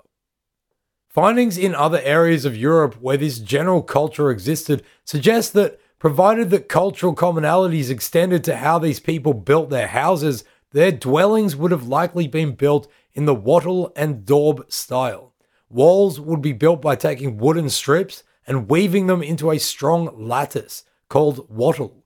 Findings 1.10 1.58
in 1.58 1.74
other 1.74 2.02
areas 2.04 2.46
of 2.46 2.58
Europe 2.58 2.96
where 3.02 3.18
this 3.18 3.40
general 3.40 3.82
culture 3.82 4.30
existed 4.30 4.84
suggest 5.04 5.54
that, 5.54 5.80
provided 5.98 6.50
that 6.50 6.70
cultural 6.70 7.16
commonalities 7.16 7.90
extended 7.90 8.44
to 8.44 8.58
how 8.58 8.78
these 8.78 9.00
people 9.00 9.34
built 9.34 9.70
their 9.70 9.88
houses, 9.88 10.44
their 10.72 10.92
dwellings 10.92 11.56
would 11.56 11.72
have 11.72 11.88
likely 11.88 12.28
been 12.28 12.52
built 12.52 12.92
in 13.14 13.26
the 13.26 13.34
wattle 13.34 13.94
and 13.96 14.26
daub 14.26 14.70
style. 14.72 15.34
Walls 15.70 16.20
would 16.20 16.42
be 16.42 16.52
built 16.52 16.82
by 16.82 16.96
taking 16.96 17.38
wooden 17.38 17.70
strips 17.70 18.24
and 18.48 18.70
weaving 18.70 19.08
them 19.08 19.22
into 19.22 19.52
a 19.52 19.60
strong 19.60 20.10
lattice 20.28 20.84
called 21.10 21.50
wattle, 21.50 22.04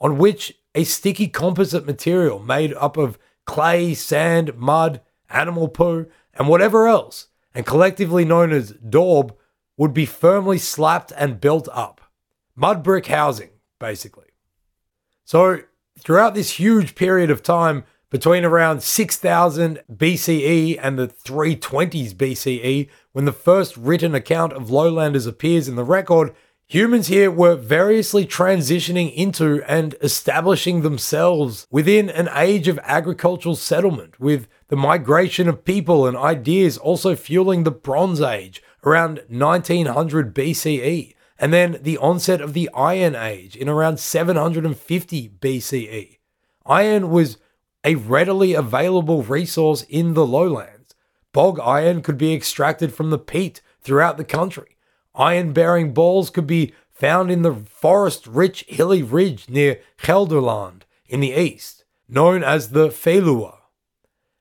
on 0.00 0.18
which 0.18 0.54
a 0.74 0.84
sticky 0.84 1.28
composite 1.28 1.86
material 1.86 2.38
made 2.38 2.72
up 2.74 2.96
of 2.96 3.18
clay, 3.44 3.94
sand, 3.94 4.56
mud, 4.56 5.00
animal 5.28 5.68
poo, 5.68 6.06
and 6.34 6.48
whatever 6.48 6.86
else, 6.86 7.28
and 7.54 7.66
collectively 7.66 8.24
known 8.24 8.52
as 8.52 8.72
daub, 8.72 9.36
would 9.76 9.92
be 9.92 10.06
firmly 10.06 10.58
slapped 10.58 11.12
and 11.16 11.40
built 11.40 11.68
up. 11.72 12.00
Mud 12.54 12.82
brick 12.82 13.06
housing, 13.06 13.50
basically. 13.78 14.26
So, 15.24 15.60
throughout 15.98 16.34
this 16.34 16.50
huge 16.50 16.94
period 16.94 17.30
of 17.30 17.42
time 17.42 17.84
between 18.12 18.44
around 18.44 18.82
6000 18.82 19.82
BCE 19.90 20.78
and 20.82 20.98
the 20.98 21.08
320s 21.08 22.12
BCE, 22.12 22.90
when 23.12 23.24
the 23.24 23.32
first 23.32 23.74
written 23.74 24.14
account 24.14 24.52
of 24.52 24.70
lowlanders 24.70 25.24
appears 25.24 25.66
in 25.66 25.76
the 25.76 25.82
record, 25.82 26.34
humans 26.66 27.06
here 27.06 27.30
were 27.30 27.54
variously 27.54 28.26
transitioning 28.26 29.14
into 29.14 29.62
and 29.66 29.94
establishing 30.02 30.82
themselves 30.82 31.66
within 31.70 32.10
an 32.10 32.28
age 32.36 32.68
of 32.68 32.78
agricultural 32.82 33.56
settlement, 33.56 34.20
with 34.20 34.46
the 34.68 34.76
migration 34.76 35.48
of 35.48 35.64
people 35.64 36.06
and 36.06 36.14
ideas 36.14 36.76
also 36.76 37.16
fueling 37.16 37.64
the 37.64 37.70
Bronze 37.70 38.20
Age 38.20 38.62
around 38.84 39.22
1900 39.28 40.34
BCE 40.34 41.14
and 41.38 41.50
then 41.50 41.78
the 41.80 41.96
onset 41.96 42.42
of 42.42 42.52
the 42.52 42.68
Iron 42.74 43.16
Age 43.16 43.56
in 43.56 43.70
around 43.70 43.98
750 43.98 45.30
BCE. 45.40 46.18
Iron 46.66 47.10
was 47.10 47.38
a 47.84 47.94
readily 47.96 48.54
available 48.54 49.22
resource 49.22 49.82
in 49.88 50.14
the 50.14 50.26
lowlands. 50.26 50.94
Bog 51.32 51.58
iron 51.60 52.02
could 52.02 52.18
be 52.18 52.34
extracted 52.34 52.94
from 52.94 53.10
the 53.10 53.18
peat 53.18 53.60
throughout 53.80 54.16
the 54.16 54.24
country. 54.24 54.76
Iron 55.14 55.52
bearing 55.52 55.92
balls 55.92 56.30
could 56.30 56.46
be 56.46 56.74
found 56.90 57.30
in 57.30 57.42
the 57.42 57.54
forest 57.54 58.26
rich 58.26 58.64
hilly 58.68 59.02
ridge 59.02 59.48
near 59.48 59.80
Gelderland 60.00 60.82
in 61.06 61.20
the 61.20 61.32
east, 61.32 61.84
known 62.08 62.44
as 62.44 62.70
the 62.70 62.88
Veluwe. 62.88 63.56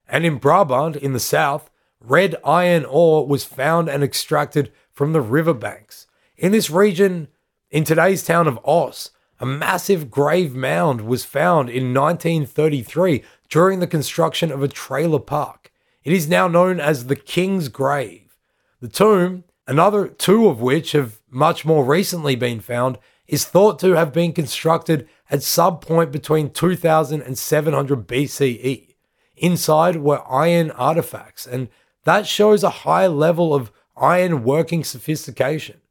And 0.08 0.26
in 0.26 0.38
Brabant 0.38 0.96
in 0.96 1.14
the 1.14 1.20
south, 1.20 1.70
red 2.00 2.36
iron 2.46 2.86
ore 2.86 3.26
was 3.26 3.44
found 3.46 3.90
and 3.90 4.04
extracted 4.04 4.72
from 4.92 5.14
the 5.14 5.22
riverbanks. 5.22 6.08
In 6.38 6.52
this 6.52 6.70
region, 6.70 7.30
in 7.70 7.84
today's 7.84 8.24
town 8.24 8.48
of 8.48 8.60
Oss, 8.64 9.12
a 9.42 9.46
massive 9.46 10.12
grave 10.12 10.56
mound 10.56 11.02
was 11.02 11.26
found 11.26 11.68
in 11.68 11.96
1933 11.96 13.24
during 13.50 13.80
the 13.80 13.88
construction 13.88 14.52
of 14.52 14.62
a 14.62 14.68
trailer 14.68 15.20
park. 15.20 15.72
It 16.04 16.14
is 16.14 16.30
now 16.30 16.48
known 16.48 16.80
as 16.80 17.08
the 17.08 17.16
King's 17.16 17.68
Grave. 17.68 18.38
The 18.82 18.88
tomb, 18.88 19.44
another 19.68 20.08
two 20.08 20.48
of 20.48 20.62
which 20.62 20.92
have 20.92 21.20
much 21.32 21.66
more 21.66 21.84
recently 21.84 22.36
been 22.36 22.60
found, 22.60 23.00
is 23.28 23.46
thought 23.46 23.80
to 23.80 23.94
have 23.94 24.14
been 24.14 24.32
constructed 24.32 25.10
at 25.32 25.42
some 25.42 25.80
point 25.80 26.12
between 26.12 26.52
2000 26.52 27.22
and 27.24 27.36
700 27.36 28.08
BCE. 28.08 28.96
Inside 29.38 29.96
were 29.96 30.24
iron 30.32 30.70
artifacts, 30.72 31.48
and 31.48 31.68
that 32.04 32.28
shows 32.28 32.64
a 32.64 32.70
high 32.70 33.08
level 33.08 33.56
of 33.56 33.72
iron 33.98 34.44
working 34.44 34.84
sophistication. 34.84 35.82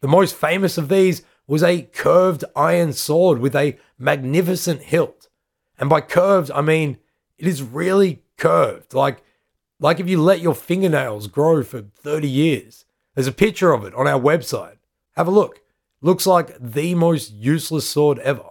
The 0.00 0.08
most 0.08 0.36
famous 0.36 0.78
of 0.78 0.88
these 0.88 1.22
was 1.50 1.64
a 1.64 1.82
curved 1.82 2.44
iron 2.54 2.92
sword 2.92 3.40
with 3.40 3.56
a 3.56 3.76
magnificent 3.98 4.82
hilt. 4.82 5.26
And 5.80 5.90
by 5.90 6.00
curved, 6.00 6.48
I 6.52 6.60
mean 6.60 6.98
it 7.38 7.46
is 7.48 7.60
really 7.60 8.22
curved, 8.36 8.94
like, 8.94 9.24
like 9.80 9.98
if 9.98 10.08
you 10.08 10.22
let 10.22 10.38
your 10.38 10.54
fingernails 10.54 11.26
grow 11.26 11.64
for 11.64 11.82
30 11.82 12.28
years. 12.28 12.84
There's 13.16 13.26
a 13.26 13.32
picture 13.32 13.72
of 13.72 13.84
it 13.84 13.96
on 13.96 14.06
our 14.06 14.20
website. 14.20 14.76
Have 15.16 15.26
a 15.26 15.32
look. 15.32 15.60
Looks 16.00 16.24
like 16.24 16.56
the 16.60 16.94
most 16.94 17.32
useless 17.32 17.88
sword 17.88 18.20
ever. 18.20 18.50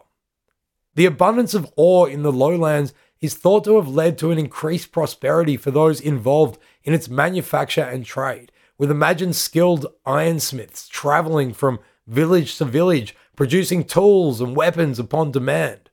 The 0.96 1.06
abundance 1.06 1.53
of 1.53 1.72
ore 1.77 2.10
in 2.10 2.24
the 2.24 2.34
lowlands 2.34 2.94
is 3.22 3.34
thought 3.34 3.63
to 3.63 3.77
have 3.77 3.88
led 3.88 4.18
to 4.18 4.32
an 4.32 4.38
increased 4.38 4.91
prosperity 4.91 5.56
for 5.56 5.72
those 5.72 6.01
involved 6.01 6.60
in 6.84 6.94
its 6.94 7.08
manufacture 7.08 7.82
and 7.82 8.06
trade, 8.06 8.51
with 8.77 8.91
imagined 8.91 9.38
skilled 9.38 9.86
ironsmiths 10.06 10.89
traveling 10.89 11.54
from 11.54 11.80
village 12.10 12.58
to 12.58 12.65
village, 12.65 13.15
producing 13.36 13.84
tools 13.84 14.41
and 14.41 14.56
weapons 14.56 15.00
upon 15.00 15.32
demand. 15.32 15.89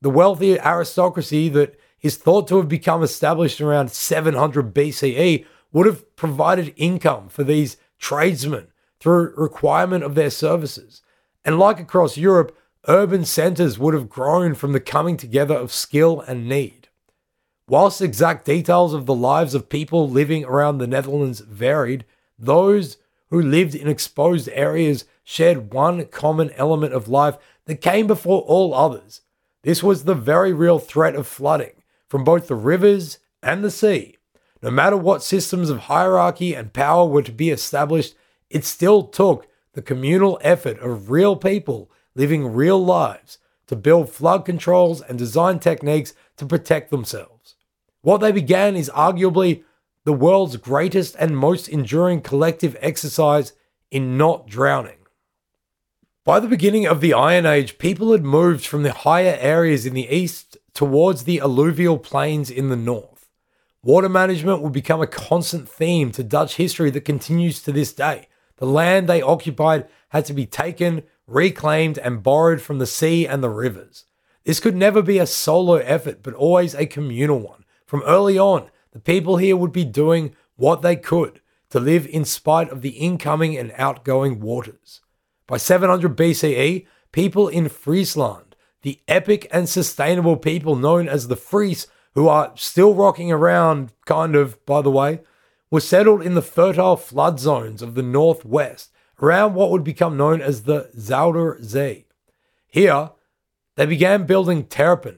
The 0.00 0.10
wealthy 0.10 0.58
aristocracy 0.58 1.48
that 1.50 1.78
is 2.00 2.16
thought 2.16 2.48
to 2.48 2.56
have 2.56 2.68
become 2.68 3.02
established 3.02 3.60
around 3.60 3.90
700 3.90 4.72
BCE 4.72 5.44
would 5.72 5.86
have 5.86 6.16
provided 6.16 6.72
income 6.76 7.28
for 7.28 7.44
these 7.44 7.76
tradesmen 7.98 8.68
through 8.98 9.34
requirement 9.36 10.04
of 10.04 10.14
their 10.14 10.30
services. 10.30 11.02
And 11.44 11.58
like 11.58 11.78
across 11.78 12.16
Europe, 12.16 12.56
urban 12.88 13.24
centers 13.24 13.78
would 13.78 13.94
have 13.94 14.08
grown 14.08 14.54
from 14.54 14.72
the 14.72 14.80
coming 14.80 15.16
together 15.16 15.54
of 15.54 15.72
skill 15.72 16.20
and 16.20 16.48
need. 16.48 16.88
Whilst 17.68 18.02
exact 18.02 18.46
details 18.46 18.94
of 18.94 19.06
the 19.06 19.14
lives 19.14 19.54
of 19.54 19.68
people 19.68 20.08
living 20.08 20.44
around 20.44 20.78
the 20.78 20.86
Netherlands 20.86 21.40
varied, 21.40 22.04
those 22.38 22.96
who 23.28 23.40
lived 23.40 23.74
in 23.74 23.88
exposed 23.88 24.48
areas 24.52 25.04
shared 25.30 25.72
one 25.72 26.04
common 26.06 26.50
element 26.56 26.92
of 26.92 27.06
life 27.06 27.38
that 27.66 27.80
came 27.80 28.08
before 28.08 28.42
all 28.42 28.74
others. 28.74 29.20
This 29.62 29.80
was 29.80 30.02
the 30.02 30.14
very 30.16 30.52
real 30.52 30.80
threat 30.80 31.14
of 31.14 31.24
flooding 31.24 31.84
from 32.08 32.24
both 32.24 32.48
the 32.48 32.56
rivers 32.56 33.20
and 33.40 33.62
the 33.62 33.70
sea. 33.70 34.16
No 34.60 34.72
matter 34.72 34.96
what 34.96 35.22
systems 35.22 35.70
of 35.70 35.82
hierarchy 35.82 36.52
and 36.52 36.72
power 36.72 37.06
were 37.06 37.22
to 37.22 37.30
be 37.30 37.50
established, 37.50 38.16
it 38.50 38.64
still 38.64 39.04
took 39.04 39.46
the 39.74 39.82
communal 39.82 40.36
effort 40.42 40.80
of 40.80 41.12
real 41.12 41.36
people 41.36 41.92
living 42.16 42.52
real 42.52 42.84
lives 42.84 43.38
to 43.68 43.76
build 43.76 44.10
flood 44.10 44.44
controls 44.44 45.00
and 45.00 45.16
design 45.16 45.60
techniques 45.60 46.12
to 46.38 46.44
protect 46.44 46.90
themselves. 46.90 47.54
What 48.02 48.18
they 48.18 48.32
began 48.32 48.74
is 48.74 48.90
arguably 48.90 49.62
the 50.02 50.12
world's 50.12 50.56
greatest 50.56 51.14
and 51.20 51.36
most 51.36 51.68
enduring 51.68 52.22
collective 52.22 52.76
exercise 52.80 53.52
in 53.92 54.18
not 54.18 54.48
drowning. 54.48 54.99
By 56.22 56.38
the 56.38 56.48
beginning 56.48 56.86
of 56.86 57.00
the 57.00 57.14
Iron 57.14 57.46
Age, 57.46 57.78
people 57.78 58.12
had 58.12 58.22
moved 58.22 58.66
from 58.66 58.82
the 58.82 58.92
higher 58.92 59.38
areas 59.40 59.86
in 59.86 59.94
the 59.94 60.14
east 60.14 60.58
towards 60.74 61.24
the 61.24 61.40
alluvial 61.40 61.96
plains 61.96 62.50
in 62.50 62.68
the 62.68 62.76
north. 62.76 63.30
Water 63.82 64.10
management 64.10 64.60
would 64.60 64.74
become 64.74 65.00
a 65.00 65.06
constant 65.06 65.66
theme 65.66 66.12
to 66.12 66.22
Dutch 66.22 66.56
history 66.56 66.90
that 66.90 67.06
continues 67.06 67.62
to 67.62 67.72
this 67.72 67.94
day. 67.94 68.28
The 68.58 68.66
land 68.66 69.08
they 69.08 69.22
occupied 69.22 69.88
had 70.10 70.26
to 70.26 70.34
be 70.34 70.44
taken, 70.44 71.04
reclaimed, 71.26 71.96
and 71.96 72.22
borrowed 72.22 72.60
from 72.60 72.80
the 72.80 72.86
sea 72.86 73.26
and 73.26 73.42
the 73.42 73.48
rivers. 73.48 74.04
This 74.44 74.60
could 74.60 74.76
never 74.76 75.00
be 75.00 75.16
a 75.16 75.26
solo 75.26 75.76
effort, 75.76 76.22
but 76.22 76.34
always 76.34 76.74
a 76.74 76.84
communal 76.84 77.38
one. 77.38 77.64
From 77.86 78.02
early 78.02 78.38
on, 78.38 78.70
the 78.92 79.00
people 79.00 79.38
here 79.38 79.56
would 79.56 79.72
be 79.72 79.86
doing 79.86 80.36
what 80.56 80.82
they 80.82 80.96
could 80.96 81.40
to 81.70 81.80
live 81.80 82.06
in 82.06 82.26
spite 82.26 82.68
of 82.68 82.82
the 82.82 82.90
incoming 82.90 83.56
and 83.56 83.72
outgoing 83.78 84.38
waters. 84.40 85.00
By 85.50 85.56
700 85.56 86.16
BCE, 86.16 86.86
people 87.10 87.48
in 87.48 87.68
Friesland, 87.68 88.54
the 88.82 89.00
epic 89.08 89.48
and 89.50 89.68
sustainable 89.68 90.36
people 90.36 90.76
known 90.76 91.08
as 91.08 91.26
the 91.26 91.34
Fries, 91.34 91.88
who 92.14 92.28
are 92.28 92.52
still 92.54 92.94
rocking 92.94 93.32
around, 93.32 93.92
kind 94.06 94.36
of, 94.36 94.64
by 94.64 94.80
the 94.80 94.92
way, 94.92 95.22
were 95.68 95.80
settled 95.80 96.22
in 96.22 96.36
the 96.36 96.40
fertile 96.40 96.96
flood 96.96 97.40
zones 97.40 97.82
of 97.82 97.96
the 97.96 98.02
northwest, 98.02 98.92
around 99.20 99.54
what 99.54 99.72
would 99.72 99.82
become 99.82 100.16
known 100.16 100.40
as 100.40 100.62
the 100.62 100.88
Zuiderzee. 100.96 102.04
Here, 102.68 103.10
they 103.74 103.86
began 103.86 104.26
building 104.26 104.66
terpen, 104.66 105.16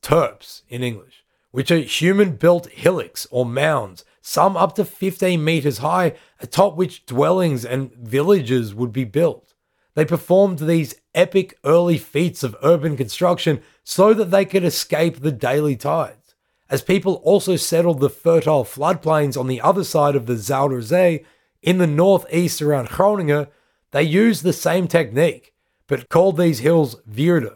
terps 0.00 0.62
in 0.68 0.84
English, 0.84 1.24
which 1.50 1.72
are 1.72 1.78
human 1.78 2.36
built 2.36 2.68
hillocks 2.68 3.26
or 3.32 3.44
mounds, 3.44 4.04
some 4.20 4.56
up 4.56 4.76
to 4.76 4.84
15 4.84 5.44
meters 5.44 5.78
high, 5.78 6.14
atop 6.38 6.76
which 6.76 7.04
dwellings 7.04 7.64
and 7.64 7.92
villages 7.94 8.76
would 8.76 8.92
be 8.92 9.02
built. 9.02 9.51
They 9.94 10.04
performed 10.04 10.60
these 10.60 10.94
epic 11.14 11.58
early 11.64 11.98
feats 11.98 12.42
of 12.42 12.56
urban 12.62 12.96
construction 12.96 13.62
so 13.84 14.14
that 14.14 14.30
they 14.30 14.44
could 14.44 14.64
escape 14.64 15.20
the 15.20 15.32
daily 15.32 15.76
tides. 15.76 16.34
As 16.70 16.80
people 16.80 17.16
also 17.16 17.56
settled 17.56 18.00
the 18.00 18.08
fertile 18.08 18.64
floodplains 18.64 19.38
on 19.38 19.46
the 19.46 19.60
other 19.60 19.84
side 19.84 20.16
of 20.16 20.24
the 20.24 20.34
Zuiderzee 20.36 21.24
in 21.60 21.78
the 21.78 21.86
northeast 21.86 22.62
around 22.62 22.88
Groningen, 22.88 23.48
they 23.90 24.02
used 24.02 24.42
the 24.42 24.54
same 24.54 24.88
technique, 24.88 25.52
but 25.86 26.08
called 26.08 26.38
these 26.38 26.60
hills 26.60 26.96
Wierde. 27.02 27.52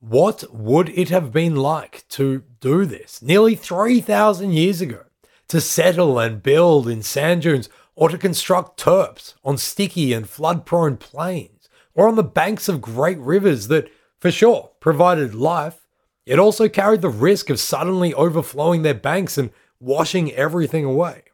What 0.00 0.44
would 0.52 0.90
it 0.90 1.08
have 1.08 1.32
been 1.32 1.56
like 1.56 2.04
to 2.10 2.44
do 2.60 2.84
this 2.84 3.22
nearly 3.22 3.54
3,000 3.54 4.52
years 4.52 4.82
ago? 4.82 5.04
To 5.48 5.60
settle 5.62 6.18
and 6.18 6.42
build 6.42 6.86
in 6.88 7.02
sand 7.02 7.40
dunes, 7.42 7.70
or 7.98 8.08
to 8.08 8.16
construct 8.16 8.78
terps 8.78 9.34
on 9.42 9.58
sticky 9.58 10.12
and 10.12 10.28
flood 10.28 10.64
prone 10.64 10.96
plains, 10.96 11.68
or 11.94 12.06
on 12.06 12.14
the 12.14 12.22
banks 12.22 12.68
of 12.68 12.80
great 12.80 13.18
rivers 13.18 13.66
that, 13.66 13.90
for 14.20 14.30
sure, 14.30 14.70
provided 14.78 15.34
life, 15.34 15.88
it 16.24 16.38
also 16.38 16.68
carried 16.68 17.02
the 17.02 17.08
risk 17.08 17.50
of 17.50 17.58
suddenly 17.58 18.14
overflowing 18.14 18.82
their 18.82 18.94
banks 18.94 19.36
and 19.36 19.50
washing 19.80 20.30
everything 20.30 20.84
away. 20.84 21.24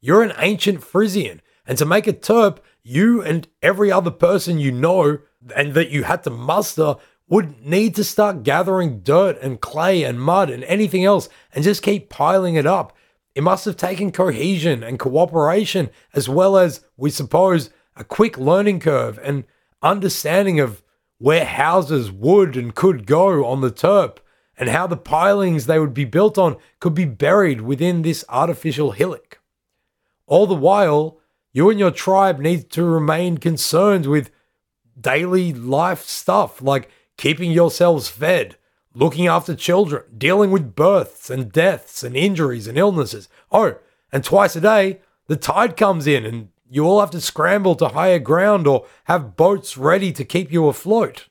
You're 0.00 0.22
an 0.22 0.34
ancient 0.38 0.84
Frisian, 0.84 1.42
and 1.66 1.76
to 1.78 1.84
make 1.84 2.06
a 2.06 2.12
terp, 2.12 2.58
you 2.84 3.20
and 3.20 3.48
every 3.60 3.90
other 3.90 4.12
person 4.12 4.60
you 4.60 4.70
know 4.70 5.18
and 5.56 5.74
that 5.74 5.90
you 5.90 6.04
had 6.04 6.22
to 6.22 6.30
muster 6.30 6.94
would 7.26 7.66
need 7.66 7.96
to 7.96 8.04
start 8.04 8.44
gathering 8.44 9.00
dirt 9.00 9.36
and 9.42 9.60
clay 9.60 10.04
and 10.04 10.20
mud 10.20 10.48
and 10.48 10.62
anything 10.62 11.04
else 11.04 11.28
and 11.52 11.64
just 11.64 11.82
keep 11.82 12.08
piling 12.08 12.54
it 12.54 12.66
up. 12.66 12.96
It 13.34 13.42
must 13.42 13.64
have 13.64 13.76
taken 13.76 14.12
cohesion 14.12 14.82
and 14.82 14.98
cooperation, 14.98 15.90
as 16.12 16.28
well 16.28 16.56
as, 16.56 16.84
we 16.96 17.10
suppose, 17.10 17.70
a 17.96 18.04
quick 18.04 18.36
learning 18.36 18.80
curve 18.80 19.18
and 19.22 19.44
understanding 19.82 20.60
of 20.60 20.82
where 21.18 21.44
houses 21.44 22.10
would 22.10 22.56
and 22.56 22.74
could 22.74 23.06
go 23.06 23.44
on 23.44 23.60
the 23.60 23.70
terp 23.70 24.18
and 24.56 24.68
how 24.68 24.86
the 24.86 24.96
pilings 24.96 25.66
they 25.66 25.78
would 25.78 25.94
be 25.94 26.04
built 26.04 26.36
on 26.36 26.56
could 26.80 26.94
be 26.94 27.04
buried 27.04 27.60
within 27.60 28.02
this 28.02 28.24
artificial 28.28 28.90
hillock. 28.92 29.40
All 30.26 30.46
the 30.46 30.54
while, 30.54 31.18
you 31.52 31.70
and 31.70 31.78
your 31.78 31.90
tribe 31.90 32.38
need 32.38 32.70
to 32.70 32.84
remain 32.84 33.38
concerned 33.38 34.06
with 34.06 34.30
daily 35.00 35.52
life 35.52 36.02
stuff 36.02 36.60
like 36.60 36.90
keeping 37.16 37.50
yourselves 37.50 38.08
fed, 38.08 38.56
looking 38.94 39.26
after 39.26 39.54
children, 39.54 40.04
dealing 40.16 40.50
with 40.50 40.74
births 40.74 41.30
and 41.30 41.52
deaths 41.52 42.02
and 42.02 42.16
injuries 42.16 42.66
and 42.66 42.76
illnesses. 42.76 43.28
Oh, 43.50 43.76
and 44.12 44.22
twice 44.22 44.56
a 44.56 44.60
day, 44.60 45.00
the 45.26 45.36
tide 45.36 45.76
comes 45.76 46.06
in 46.06 46.24
and 46.24 46.48
you 46.68 46.84
all 46.84 47.00
have 47.00 47.10
to 47.10 47.20
scramble 47.20 47.74
to 47.76 47.88
higher 47.88 48.18
ground 48.18 48.66
or 48.66 48.86
have 49.04 49.36
boats 49.36 49.76
ready 49.76 50.12
to 50.12 50.24
keep 50.24 50.50
you 50.50 50.68
afloat. 50.68 51.28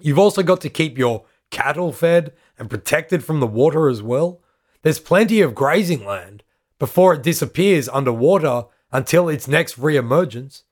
You've 0.00 0.18
also 0.18 0.42
got 0.42 0.60
to 0.62 0.68
keep 0.68 0.98
your 0.98 1.24
cattle 1.50 1.92
fed 1.92 2.32
and 2.58 2.68
protected 2.68 3.24
from 3.24 3.40
the 3.40 3.46
water 3.46 3.88
as 3.88 4.02
well. 4.02 4.40
There's 4.82 4.98
plenty 4.98 5.40
of 5.40 5.54
grazing 5.54 6.04
land 6.04 6.42
before 6.78 7.14
it 7.14 7.22
disappears 7.22 7.88
underwater 7.88 8.64
until 8.90 9.28
its 9.28 9.48
next 9.48 9.78
re 9.78 9.96
emergence. 9.96 10.64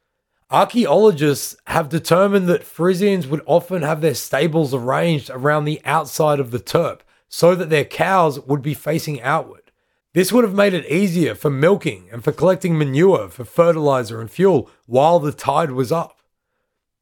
Archaeologists 0.51 1.55
have 1.69 1.89
determined 1.89 2.49
that 2.49 2.65
Frisians 2.65 3.29
would 3.29 3.43
often 3.47 3.83
have 3.83 4.01
their 4.01 4.15
stables 4.15 4.75
arranged 4.75 5.31
around 5.31 5.65
the 5.65 5.81
outside 5.85 6.41
of 6.41 6.51
the 6.51 6.59
terp 6.59 7.01
so 7.29 7.55
that 7.55 7.71
their 7.71 7.85
cows 7.85 8.41
would 8.41 8.61
be 8.61 8.75
facing 8.75 9.23
outward. 9.23 9.71
This 10.13 10.33
would 10.33 10.43
have 10.43 10.55
made 10.55 10.75
it 10.75 10.91
easier 10.91 11.37
for 11.37 11.51
milking 11.51 12.09
and 12.11 12.25
for 12.25 12.33
collecting 12.33 12.77
manure 12.77 13.29
for 13.29 13.45
fertilizer 13.45 14.21
and 14.21 14.29
fuel 14.29 14.69
while 14.87 15.21
the 15.21 15.31
tide 15.31 15.71
was 15.71 15.93
up. 15.93 16.21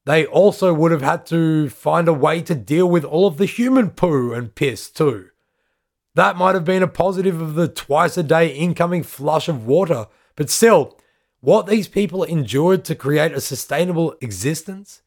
They 0.04 0.26
also 0.26 0.74
would 0.74 0.92
have 0.92 1.02
had 1.02 1.24
to 1.26 1.70
find 1.70 2.06
a 2.06 2.12
way 2.12 2.42
to 2.42 2.54
deal 2.54 2.86
with 2.86 3.04
all 3.04 3.26
of 3.26 3.38
the 3.38 3.46
human 3.46 3.90
poo 3.90 4.34
and 4.34 4.54
piss 4.54 4.90
too. 4.90 5.30
That 6.14 6.36
might 6.36 6.54
have 6.54 6.66
been 6.66 6.82
a 6.82 6.88
positive 6.88 7.40
of 7.40 7.54
the 7.54 7.68
twice 7.68 8.18
a 8.18 8.22
day 8.22 8.48
incoming 8.48 9.04
flush 9.04 9.48
of 9.48 9.66
water, 9.66 10.06
but 10.36 10.50
still, 10.50 10.97
what 11.40 11.66
these 11.66 11.88
people 11.88 12.24
endured 12.24 12.84
to 12.84 12.94
create 12.94 13.32
a 13.32 13.40
sustainable 13.40 14.14
existence, 14.20 15.02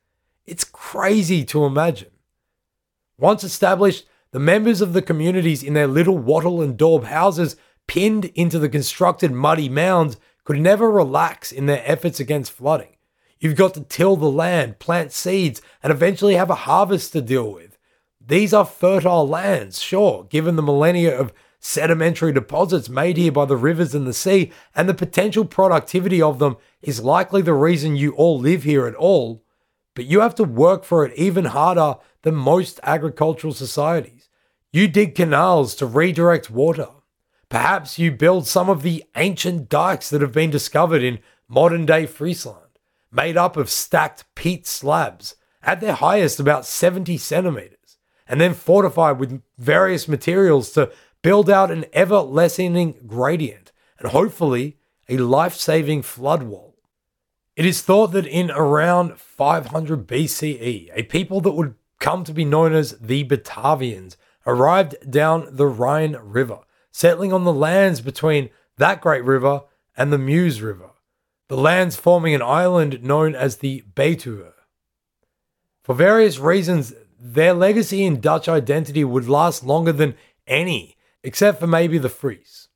it's 0.46 0.64
crazy 0.64 1.44
to 1.46 1.66
imagine. 1.66 2.12
Once 3.18 3.44
established, 3.44 4.06
the 4.32 4.40
members 4.40 4.82
of 4.82 4.94
the 4.94 5.02
communities 5.02 5.62
in 5.62 5.74
their 5.74 5.88
little 5.88 6.18
wattle 6.18 6.62
and 6.62 6.78
daub 6.78 7.06
houses 7.06 7.58
pinned 7.86 8.26
into 8.34 8.58
the 8.58 8.70
constructed 8.70 9.32
muddy 9.32 9.68
mounds 9.68 10.18
could 10.46 10.60
never 10.60 10.90
relax 10.90 11.52
in 11.52 11.66
their 11.66 11.84
efforts 11.86 12.20
against 12.20 12.52
flooding. 12.52 12.96
You've 13.40 13.58
got 13.58 13.74
to 13.74 13.82
till 13.82 14.16
the 14.16 14.32
land, 14.32 14.80
plant 14.80 15.12
seeds, 15.12 15.62
and 15.84 15.92
eventually 15.92 16.36
have 16.36 16.50
a 16.50 16.56
harvest 16.56 17.12
to 17.14 17.22
deal 17.22 17.52
with. 17.52 17.78
These 18.26 18.54
are 18.54 18.66
fertile 18.66 19.28
lands, 19.28 19.82
sure, 19.82 20.26
given 20.30 20.56
the 20.56 20.62
millennia 20.62 21.20
of 21.20 21.34
sedimentary 21.62 22.34
deposits 22.34 22.90
made 22.90 23.16
here 23.16 23.32
by 23.32 23.46
the 23.46 23.56
rivers 23.56 23.96
and 23.96 24.06
the 24.06 24.14
sea, 24.14 24.52
and 24.76 24.90
the 24.90 24.94
potential 24.94 25.46
productivity 25.46 26.22
of 26.22 26.40
them 26.40 26.58
is 26.82 27.04
likely 27.04 27.42
the 27.42 27.54
reason 27.54 27.96
you 27.96 28.12
all 28.14 28.38
live 28.38 28.64
here 28.64 28.88
at 28.88 28.96
all. 28.96 29.46
But 29.96 30.06
you 30.06 30.20
have 30.22 30.36
to 30.36 30.44
work 30.44 30.84
for 30.84 31.06
it 31.06 31.16
even 31.16 31.46
harder 31.46 31.96
than 32.24 32.36
most 32.36 32.80
agricultural 32.84 33.54
societies. 33.54 34.28
You 34.74 34.88
dig 34.88 35.16
canals 35.16 35.76
to 35.76 35.86
redirect 35.86 36.50
water. 36.50 36.88
Perhaps 37.48 38.00
you 38.00 38.12
build 38.12 38.48
some 38.48 38.70
of 38.70 38.82
the 38.82 39.04
ancient 39.16 39.70
dikes 39.70 40.10
that 40.10 40.22
have 40.22 40.32
been 40.32 40.50
discovered 40.50 41.04
in 41.04 41.20
modern 41.48 41.86
day 41.86 42.06
Friesland, 42.06 42.80
made 43.12 43.38
up 43.38 43.56
of 43.56 43.70
stacked 43.70 44.24
peat 44.36 44.66
slabs, 44.66 45.36
at 45.62 45.80
their 45.80 45.94
highest 45.94 46.40
about 46.40 46.66
70 46.66 47.18
centimeters, 47.18 47.98
and 48.28 48.40
then 48.40 48.54
fortified 48.54 49.20
with 49.20 49.44
various 49.58 50.08
materials 50.08 50.72
to 50.72 50.92
build 51.22 51.50
out 51.50 51.72
an 51.72 51.86
ever 51.94 52.20
lessening 52.20 52.96
gradient, 53.06 53.72
and 54.00 54.10
hopefully 54.10 54.78
a 55.08 55.18
life 55.18 55.56
saving 55.56 56.02
flood 56.02 56.44
wall. 56.44 56.76
It 57.56 57.66
is 57.66 57.82
thought 57.82 58.08
that 58.14 58.26
in 58.26 58.50
around 58.50 59.20
500 59.20 60.08
BCE, 60.08 60.90
a 60.94 61.04
people 61.04 61.42
that 61.42 61.52
would 61.52 61.76
come 62.00 62.24
to 62.24 62.34
be 62.34 62.46
known 62.46 62.74
as 62.74 62.98
the 63.00 63.24
Batavians 63.24 64.16
arrived 64.48 64.96
down 65.10 65.50
the 65.52 65.68
Rhine 65.68 66.18
River, 66.22 66.60
settling 66.92 67.32
on 67.32 67.44
the 67.44 67.54
lands 67.54 68.02
between 68.02 68.50
that 68.78 69.02
great 69.02 69.24
river 69.24 69.62
and 69.96 70.12
the 70.12 70.18
Meuse 70.18 70.62
River, 70.62 70.92
the 71.50 71.58
lands 71.58 71.96
forming 71.96 72.34
an 72.34 72.42
island 72.42 73.04
known 73.04 73.36
as 73.36 73.58
the 73.58 73.84
Betuwe. 73.94 74.54
For 75.84 75.94
various 75.94 76.40
reasons, 76.40 76.94
their 77.20 77.54
legacy 77.54 78.04
in 78.04 78.22
Dutch 78.22 78.48
identity 78.48 79.04
would 79.04 79.28
last 79.28 79.64
longer 79.64 79.92
than 79.92 80.16
any 80.48 80.96
except 81.24 81.60
for 81.60 81.68
maybe 81.68 81.98
the 81.98 82.10
Fries. 82.10 82.68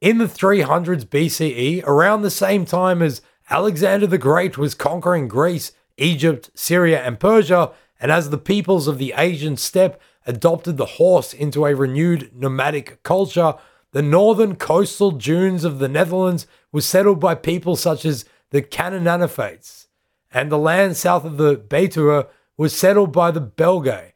In 0.00 0.18
the 0.18 0.26
300s 0.26 1.04
BCE, 1.06 1.84
around 1.84 2.22
the 2.22 2.30
same 2.30 2.64
time 2.64 3.02
as 3.02 3.22
Alexander 3.50 4.06
the 4.06 4.18
Great 4.18 4.58
was 4.58 4.74
conquering 4.74 5.28
Greece, 5.28 5.72
Egypt, 5.96 6.50
Syria, 6.54 7.02
and 7.02 7.20
Persia, 7.20 7.70
and 8.00 8.10
as 8.10 8.30
the 8.30 8.38
peoples 8.38 8.88
of 8.88 8.98
the 8.98 9.14
Asian 9.16 9.56
steppe 9.56 10.00
adopted 10.26 10.76
the 10.76 10.86
horse 10.86 11.32
into 11.32 11.66
a 11.66 11.74
renewed 11.74 12.30
nomadic 12.34 13.02
culture, 13.02 13.54
the 13.92 14.02
northern 14.02 14.56
coastal 14.56 15.10
dunes 15.10 15.64
of 15.64 15.78
the 15.78 15.88
Netherlands 15.88 16.46
were 16.72 16.80
settled 16.80 17.20
by 17.20 17.34
people 17.34 17.76
such 17.76 18.04
as 18.04 18.24
the 18.50 18.62
Cananefates, 18.62 19.86
and 20.32 20.50
the 20.50 20.58
land 20.58 20.96
south 20.96 21.24
of 21.24 21.36
the 21.36 21.56
Betuwe 21.56 22.26
was 22.56 22.74
settled 22.74 23.12
by 23.12 23.30
the 23.30 23.40
Belgae, 23.40 24.12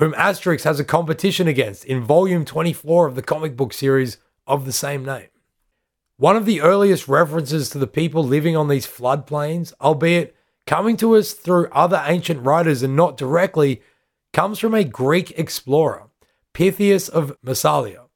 whom 0.00 0.14
Asterix 0.14 0.64
has 0.64 0.80
a 0.80 0.84
competition 0.84 1.46
against 1.46 1.84
in 1.84 2.02
volume 2.02 2.46
24 2.46 3.06
of 3.06 3.14
the 3.14 3.22
comic 3.22 3.54
book 3.54 3.74
series 3.74 4.16
of 4.46 4.64
the 4.64 4.72
same 4.72 5.04
name. 5.04 5.28
One 6.16 6.36
of 6.36 6.46
the 6.46 6.62
earliest 6.62 7.06
references 7.06 7.68
to 7.70 7.78
the 7.78 7.86
people 7.86 8.24
living 8.24 8.56
on 8.56 8.68
these 8.68 8.86
floodplains, 8.86 9.74
albeit 9.78 10.34
coming 10.66 10.96
to 10.96 11.16
us 11.16 11.32
through 11.34 11.68
other 11.70 12.02
ancient 12.06 12.42
writers 12.42 12.82
and 12.82 12.96
not 12.96 13.18
directly, 13.18 13.82
comes 14.32 14.58
from 14.58 14.74
a 14.74 14.84
Greek 14.84 15.38
explorer, 15.38 16.08
Pytheas 16.54 17.10
of 17.10 17.36
Massalia. 17.44 18.06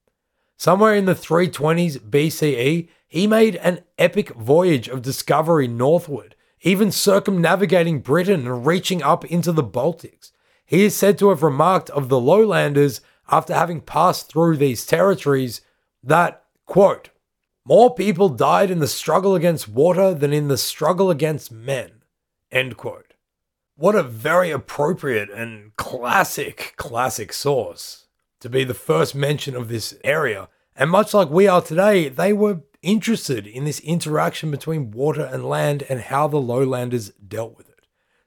Somewhere 0.56 0.94
in 0.94 1.04
the 1.04 1.14
320s 1.14 1.98
BCE, 1.98 2.88
he 3.06 3.26
made 3.26 3.56
an 3.56 3.80
epic 3.98 4.30
voyage 4.30 4.88
of 4.88 5.02
discovery 5.02 5.68
northward, 5.68 6.34
even 6.62 6.90
circumnavigating 6.90 8.00
Britain 8.00 8.46
and 8.46 8.64
reaching 8.64 9.02
up 9.02 9.26
into 9.26 9.52
the 9.52 9.62
Baltics. 9.62 10.30
He 10.66 10.84
is 10.84 10.96
said 10.96 11.18
to 11.18 11.28
have 11.28 11.42
remarked 11.42 11.90
of 11.90 12.08
the 12.08 12.20
lowlanders 12.20 13.00
after 13.30 13.54
having 13.54 13.80
passed 13.80 14.28
through 14.28 14.56
these 14.56 14.86
territories 14.86 15.60
that, 16.02 16.44
quote, 16.66 17.10
more 17.66 17.94
people 17.94 18.28
died 18.28 18.70
in 18.70 18.78
the 18.78 18.88
struggle 18.88 19.34
against 19.34 19.68
water 19.68 20.12
than 20.12 20.32
in 20.32 20.48
the 20.48 20.58
struggle 20.58 21.10
against 21.10 21.50
men, 21.50 22.02
end 22.52 22.76
quote. 22.76 23.14
What 23.76 23.94
a 23.94 24.02
very 24.02 24.50
appropriate 24.50 25.30
and 25.30 25.74
classic, 25.76 26.74
classic 26.76 27.32
source 27.32 28.06
to 28.40 28.50
be 28.50 28.64
the 28.64 28.74
first 28.74 29.14
mention 29.14 29.56
of 29.56 29.68
this 29.68 29.96
area. 30.04 30.48
And 30.76 30.90
much 30.90 31.14
like 31.14 31.30
we 31.30 31.48
are 31.48 31.62
today, 31.62 32.08
they 32.08 32.32
were 32.32 32.60
interested 32.82 33.46
in 33.46 33.64
this 33.64 33.80
interaction 33.80 34.50
between 34.50 34.90
water 34.90 35.24
and 35.24 35.48
land 35.48 35.82
and 35.88 36.02
how 36.02 36.28
the 36.28 36.36
lowlanders 36.36 37.10
dealt 37.10 37.56
with 37.56 37.68
it. 37.70 37.73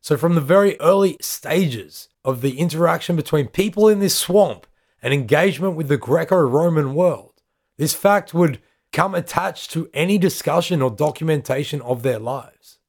So, 0.07 0.15
from 0.15 0.35
the 0.35 0.39
very 0.39 0.79
early 0.79 1.17
stages 1.19 2.07
of 2.23 2.39
the 2.39 2.59
interaction 2.59 3.17
between 3.17 3.49
people 3.49 3.89
in 3.89 3.99
this 3.99 4.15
swamp 4.15 4.65
and 5.01 5.13
engagement 5.13 5.75
with 5.75 5.89
the 5.89 5.97
Greco 5.97 6.37
Roman 6.37 6.95
world. 6.95 7.41
This 7.77 7.93
fact 7.93 8.33
would 8.33 8.61
come 8.93 9.13
attached 9.13 9.71
to 9.71 9.89
any 9.93 10.17
discussion 10.17 10.81
or 10.81 10.91
documentation 10.91 11.81
of 11.81 12.03
their 12.03 12.19
lives. 12.19 12.79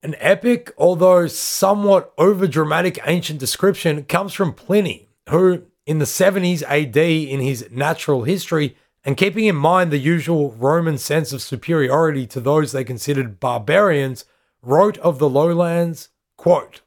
An 0.00 0.14
epic, 0.20 0.72
although 0.78 1.26
somewhat 1.26 2.16
overdramatic 2.18 3.00
ancient 3.04 3.40
description 3.40 4.04
comes 4.04 4.32
from 4.32 4.52
Pliny, 4.52 5.08
who 5.30 5.64
in 5.86 5.98
the 5.98 6.04
70s 6.04 6.62
AD 6.68 6.96
in 6.96 7.40
his 7.40 7.68
natural 7.72 8.22
history, 8.22 8.76
and 9.04 9.16
keeping 9.16 9.46
in 9.46 9.56
mind 9.56 9.90
the 9.90 9.98
usual 9.98 10.52
Roman 10.52 10.98
sense 10.98 11.32
of 11.32 11.42
superiority 11.42 12.28
to 12.28 12.38
those 12.38 12.70
they 12.70 12.84
considered 12.84 13.40
barbarians, 13.40 14.24
wrote 14.62 14.98
of 14.98 15.18
the 15.18 15.28
lowlands, 15.28 16.10
quote, 16.36 16.82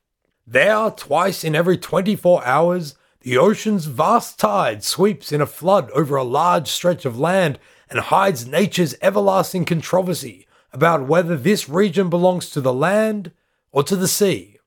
there, 0.45 0.89
twice 0.91 1.43
in 1.43 1.55
every 1.55 1.77
24 1.77 2.45
hours, 2.45 2.95
the 3.21 3.37
ocean's 3.37 3.85
vast 3.85 4.39
tide 4.39 4.83
sweeps 4.83 5.31
in 5.31 5.41
a 5.41 5.45
flood 5.45 5.91
over 5.91 6.15
a 6.15 6.23
large 6.23 6.69
stretch 6.69 7.05
of 7.05 7.19
land 7.19 7.59
and 7.89 7.99
hides 7.99 8.47
nature's 8.47 8.95
everlasting 9.01 9.65
controversy 9.65 10.47
about 10.71 11.07
whether 11.07 11.35
this 11.35 11.67
region 11.67 12.09
belongs 12.09 12.49
to 12.49 12.61
the 12.61 12.73
land 12.73 13.31
or 13.71 13.83
to 13.83 13.95
the 13.95 14.07
sea. 14.07 14.57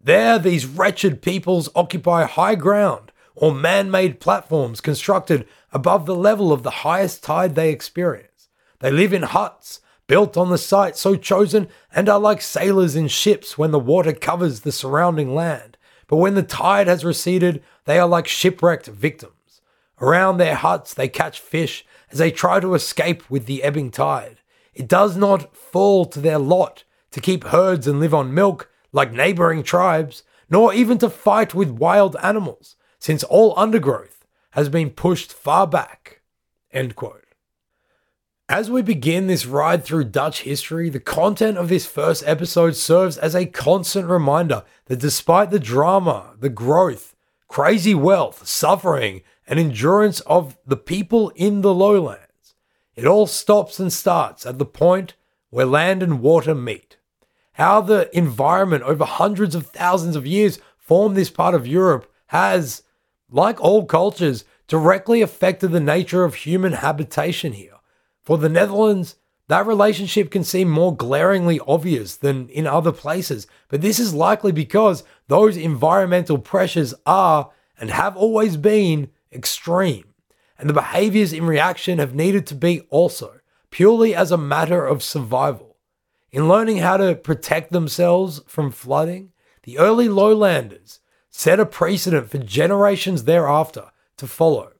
There, 0.00 0.38
these 0.38 0.66
wretched 0.66 1.22
peoples 1.22 1.68
occupy 1.74 2.24
high 2.24 2.54
ground 2.54 3.12
or 3.34 3.54
man 3.54 3.90
made 3.90 4.20
platforms 4.20 4.80
constructed 4.80 5.46
above 5.72 6.06
the 6.06 6.14
level 6.14 6.52
of 6.52 6.62
the 6.62 6.82
highest 6.82 7.22
tide 7.22 7.54
they 7.54 7.70
experience. 7.70 8.48
They 8.80 8.90
live 8.90 9.12
in 9.12 9.22
huts 9.22 9.80
built 10.06 10.36
on 10.36 10.50
the 10.50 10.58
site 10.58 10.96
so 10.96 11.16
chosen 11.16 11.68
and 11.94 12.08
are 12.08 12.18
like 12.18 12.40
sailors 12.40 12.94
in 12.96 13.08
ships 13.08 13.58
when 13.58 13.70
the 13.70 13.78
water 13.78 14.12
covers 14.12 14.60
the 14.60 14.72
surrounding 14.72 15.34
land. 15.34 15.76
But 16.06 16.16
when 16.16 16.34
the 16.34 16.42
tide 16.42 16.86
has 16.86 17.04
receded, 17.04 17.62
they 17.84 17.98
are 17.98 18.06
like 18.06 18.28
shipwrecked 18.28 18.86
victims. 18.86 19.60
Around 20.00 20.36
their 20.36 20.54
huts, 20.54 20.94
they 20.94 21.08
catch 21.08 21.40
fish 21.40 21.84
as 22.10 22.18
they 22.18 22.30
try 22.30 22.60
to 22.60 22.74
escape 22.74 23.28
with 23.30 23.46
the 23.46 23.62
ebbing 23.62 23.90
tide. 23.90 24.40
It 24.74 24.88
does 24.88 25.16
not 25.16 25.56
fall 25.56 26.04
to 26.06 26.20
their 26.20 26.38
lot 26.38 26.84
to 27.10 27.20
keep 27.20 27.44
herds 27.44 27.86
and 27.86 27.98
live 27.98 28.14
on 28.14 28.34
milk 28.34 28.70
like 28.92 29.12
neighboring 29.12 29.62
tribes, 29.62 30.22
nor 30.48 30.72
even 30.72 30.98
to 30.98 31.10
fight 31.10 31.54
with 31.54 31.70
wild 31.70 32.16
animals, 32.22 32.76
since 32.98 33.24
all 33.24 33.58
undergrowth 33.58 34.24
has 34.50 34.68
been 34.68 34.90
pushed 34.90 35.32
far 35.32 35.66
back. 35.66 36.20
End 36.72 36.94
quote. 36.94 37.25
As 38.48 38.70
we 38.70 38.80
begin 38.80 39.26
this 39.26 39.44
ride 39.44 39.84
through 39.84 40.04
Dutch 40.04 40.42
history, 40.42 40.88
the 40.88 41.00
content 41.00 41.58
of 41.58 41.68
this 41.68 41.84
first 41.84 42.22
episode 42.24 42.76
serves 42.76 43.18
as 43.18 43.34
a 43.34 43.44
constant 43.44 44.06
reminder 44.06 44.62
that 44.84 45.00
despite 45.00 45.50
the 45.50 45.58
drama, 45.58 46.36
the 46.38 46.48
growth, 46.48 47.16
crazy 47.48 47.92
wealth, 47.92 48.46
suffering, 48.46 49.22
and 49.48 49.58
endurance 49.58 50.20
of 50.20 50.56
the 50.64 50.76
people 50.76 51.30
in 51.30 51.62
the 51.62 51.74
lowlands, 51.74 52.54
it 52.94 53.04
all 53.04 53.26
stops 53.26 53.80
and 53.80 53.92
starts 53.92 54.46
at 54.46 54.60
the 54.60 54.64
point 54.64 55.14
where 55.50 55.66
land 55.66 56.00
and 56.00 56.20
water 56.20 56.54
meet. 56.54 56.98
How 57.54 57.80
the 57.80 58.16
environment 58.16 58.84
over 58.84 59.04
hundreds 59.04 59.56
of 59.56 59.66
thousands 59.66 60.14
of 60.14 60.24
years 60.24 60.60
formed 60.78 61.16
this 61.16 61.30
part 61.30 61.56
of 61.56 61.66
Europe 61.66 62.08
has, 62.26 62.84
like 63.28 63.60
all 63.60 63.84
cultures, 63.86 64.44
directly 64.68 65.20
affected 65.20 65.72
the 65.72 65.80
nature 65.80 66.22
of 66.22 66.36
human 66.36 66.74
habitation 66.74 67.52
here. 67.52 67.75
For 68.26 68.36
the 68.36 68.48
Netherlands, 68.48 69.14
that 69.46 69.68
relationship 69.68 70.32
can 70.32 70.42
seem 70.42 70.68
more 70.68 70.94
glaringly 70.94 71.60
obvious 71.60 72.16
than 72.16 72.48
in 72.48 72.66
other 72.66 72.90
places, 72.90 73.46
but 73.68 73.82
this 73.82 74.00
is 74.00 74.12
likely 74.12 74.50
because 74.50 75.04
those 75.28 75.56
environmental 75.56 76.36
pressures 76.36 76.92
are 77.06 77.50
and 77.78 77.88
have 77.90 78.16
always 78.16 78.56
been 78.56 79.10
extreme, 79.32 80.12
and 80.58 80.68
the 80.68 80.74
behaviors 80.74 81.32
in 81.32 81.46
reaction 81.46 82.00
have 82.00 82.16
needed 82.16 82.48
to 82.48 82.56
be 82.56 82.80
also, 82.90 83.38
purely 83.70 84.12
as 84.12 84.32
a 84.32 84.36
matter 84.36 84.84
of 84.84 85.04
survival. 85.04 85.76
In 86.32 86.48
learning 86.48 86.78
how 86.78 86.96
to 86.96 87.14
protect 87.14 87.70
themselves 87.70 88.40
from 88.48 88.72
flooding, 88.72 89.30
the 89.62 89.78
early 89.78 90.08
lowlanders 90.08 90.98
set 91.30 91.60
a 91.60 91.66
precedent 91.66 92.28
for 92.28 92.38
generations 92.38 93.22
thereafter 93.22 93.92
to 94.16 94.26
follow. 94.26 94.72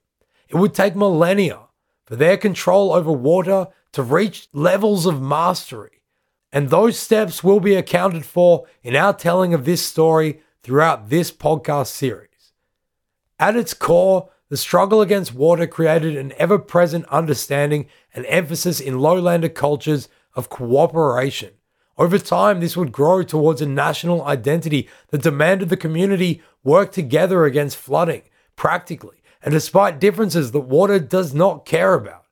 It 0.49 0.57
would 0.57 0.75
take 0.75 0.97
millennia 0.97 1.66
for 2.07 2.17
their 2.17 2.37
control 2.37 2.93
over 2.93 3.13
water 3.13 3.69
to 3.93 4.03
reach 4.03 4.49
levels 4.53 5.05
of 5.05 5.21
mastery. 5.21 6.03
And 6.53 6.71
those 6.71 6.99
steps 6.99 7.45
will 7.45 7.61
be 7.61 7.75
accounted 7.75 8.25
for 8.25 8.67
in 8.83 8.97
our 8.97 9.13
telling 9.13 9.53
of 9.53 9.65
this 9.65 9.85
story 9.85 10.41
throughout 10.63 11.11
this 11.11 11.31
podcast 11.31 11.89
series. 11.89 12.53
At 13.39 13.57
its 13.57 13.75
core, 13.75 14.31
the 14.49 14.57
struggle 14.57 15.01
against 15.03 15.35
water 15.35 15.67
created 15.67 16.17
an 16.17 16.33
ever 16.39 16.59
present 16.59 17.05
understanding 17.07 17.87
and 18.15 18.25
emphasis 18.27 18.81
in 18.81 18.95
lowlander 18.95 19.53
cultures 19.53 20.09
of 20.35 20.49
cooperation. 20.49 21.51
Over 21.99 22.19
time, 22.19 22.61
this 22.61 22.77
would 22.77 22.93
grow 22.93 23.23
towards 23.23 23.61
a 23.61 23.67
national 23.67 24.25
identity 24.25 24.89
that 25.09 25.23
demanded 25.23 25.69
the 25.69 25.77
community 25.77 26.43
work 26.63 26.93
together 26.93 27.45
against 27.45 27.77
flooding, 27.77 28.23
practically, 28.55 29.16
and 29.47 29.53
despite 29.53 30.01
differences 30.01 30.51
that 30.51 30.61
water 30.61 30.99
does 30.99 31.33
not 31.33 31.65
care 31.65 31.95
about. 31.95 32.25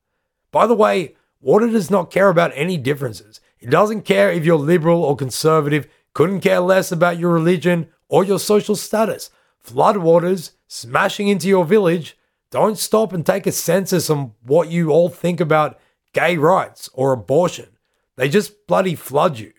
By 0.51 0.67
the 0.67 0.75
way, 0.75 1.15
water 1.41 1.69
does 1.69 1.89
not 1.89 2.11
care 2.11 2.29
about 2.29 2.51
any 2.57 2.77
differences. 2.77 3.41
It 3.61 3.71
doesn't 3.71 4.03
care 4.03 4.33
if 4.33 4.45
you're 4.45 4.59
liberal 4.59 5.05
or 5.05 5.15
conservative, 5.15 5.87
couldn't 6.13 6.41
care 6.41 6.59
less 6.59 6.91
about 6.91 7.21
your 7.21 7.31
religion 7.31 7.87
or 8.09 8.25
your 8.25 8.41
social 8.41 8.75
status. 8.75 9.31
Floodwaters 9.65 10.53
smashing 10.67 11.29
into 11.29 11.47
your 11.47 11.65
village 11.65 12.19
don't 12.51 12.79
stop 12.79 13.13
and 13.13 13.25
take 13.25 13.47
a 13.47 13.53
census 13.53 14.11
on 14.11 14.33
what 14.43 14.69
you 14.69 14.91
all 14.91 15.09
think 15.09 15.39
about 15.39 15.79
gay 16.15 16.37
rights 16.37 16.91
or 16.95 17.13
abortion. 17.13 17.69
They 18.17 18.29
just 18.29 18.67
bloody 18.67 18.97
flood 18.97 19.39
you. 19.39 19.53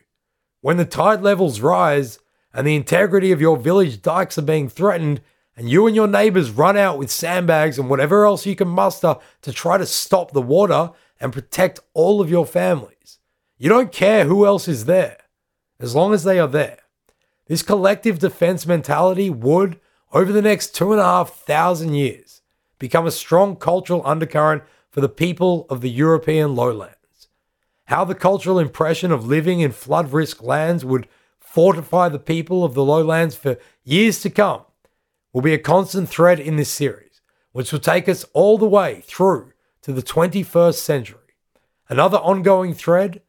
When 0.60 0.76
the 0.76 0.84
tide 0.84 1.22
levels 1.22 1.62
rise 1.62 2.20
and 2.54 2.68
the 2.68 2.76
integrity 2.76 3.32
of 3.32 3.40
your 3.40 3.56
village 3.56 4.02
dikes 4.02 4.38
are 4.38 4.42
being 4.42 4.68
threatened, 4.68 5.22
and 5.58 5.70
you 5.70 5.88
and 5.88 5.96
your 5.96 6.08
neighbors 6.08 6.52
run 6.52 6.78
out 6.78 6.98
with 6.98 7.10
sandbags 7.10 7.80
and 7.80 7.90
whatever 7.90 8.26
else 8.26 8.46
you 8.46 8.56
can 8.56 8.68
muster 8.68 9.16
to 9.42 9.54
try 9.54 9.78
to 9.78 9.86
stop 9.86 10.32
the 10.32 10.42
water 10.42 10.92
and 11.20 11.32
protect 11.32 11.80
all 11.94 12.20
of 12.20 12.30
your 12.30 12.46
families. 12.46 13.20
You 13.58 13.70
don't 13.70 13.92
care 13.92 14.26
who 14.26 14.46
else 14.46 14.68
is 14.68 14.86
there, 14.86 15.18
as 15.80 15.96
long 15.96 16.14
as 16.14 16.24
they 16.24 16.40
are 16.40 16.48
there. 16.48 16.80
This 17.48 17.62
collective 17.62 18.20
defense 18.20 18.66
mentality 18.66 19.30
would, 19.30 19.80
over 20.12 20.34
the 20.34 20.42
next 20.42 20.76
two 20.76 20.92
and 20.92 21.00
a 21.00 21.06
half 21.06 21.36
thousand 21.46 21.94
years, 21.94 22.42
become 22.78 23.08
a 23.08 23.12
strong 23.12 23.56
cultural 23.56 24.02
undercurrent 24.06 24.64
for 24.90 25.00
the 25.00 25.10
people 25.10 25.66
of 25.70 25.80
the 25.80 25.90
European 25.90 26.56
lowlands. 26.56 26.96
How 27.86 28.04
the 28.04 28.16
cultural 28.16 28.60
impression 28.60 29.12
of 29.12 29.28
living 29.28 29.62
in 29.62 29.72
flood 29.72 30.12
risk 30.12 30.44
lands 30.44 30.84
would 30.84 31.08
fortify 31.40 32.10
the 32.10 32.20
people 32.20 32.66
of 32.66 32.74
the 32.74 32.84
lowlands 32.84 33.36
for 33.36 33.58
years 33.84 34.20
to 34.22 34.30
come 34.30 34.66
will 35.36 35.42
be 35.42 35.54
a 35.54 35.60
constant 35.60 36.08
thread 36.08 36.40
in 36.40 36.56
this 36.56 36.72
series, 36.72 37.20
which 37.52 37.74
will 37.74 37.80
take 37.80 38.08
us 38.08 38.24
all 38.32 38.58
the 38.58 38.66
way 38.66 39.04
through 39.06 39.52
to 39.82 39.92
the 39.92 40.02
21st 40.02 40.76
century. 40.76 41.36
Another 41.90 42.20
ongoing 42.20 42.74
thread 42.74 43.22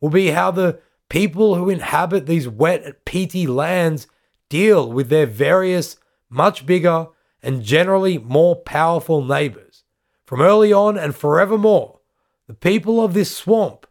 will 0.00 0.08
be 0.08 0.28
how 0.28 0.50
the 0.50 0.80
people 1.10 1.56
who 1.56 1.68
inhabit 1.68 2.24
these 2.24 2.48
wet, 2.48 3.04
peaty 3.04 3.46
lands 3.46 4.06
deal 4.48 4.90
with 4.90 5.10
their 5.10 5.26
various, 5.26 5.98
much 6.30 6.64
bigger, 6.64 7.08
and 7.42 7.62
generally 7.62 8.16
more 8.16 8.56
powerful 8.56 9.22
neighbors. 9.22 9.84
From 10.24 10.40
early 10.40 10.72
on 10.72 10.96
and 10.96 11.14
forevermore, 11.14 12.00
the 12.46 12.54
people 12.54 13.04
of 13.04 13.12
this 13.12 13.36
swamp 13.36 13.86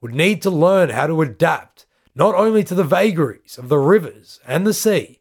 would 0.00 0.14
need 0.14 0.40
to 0.40 0.50
learn 0.50 0.88
how 0.88 1.06
to 1.06 1.20
adapt 1.20 1.84
not 2.14 2.34
only 2.34 2.64
to 2.64 2.74
the 2.74 2.82
vagaries 2.82 3.58
of 3.58 3.68
the 3.68 3.78
rivers 3.78 4.40
and 4.46 4.66
the 4.66 4.72
sea, 4.72 5.19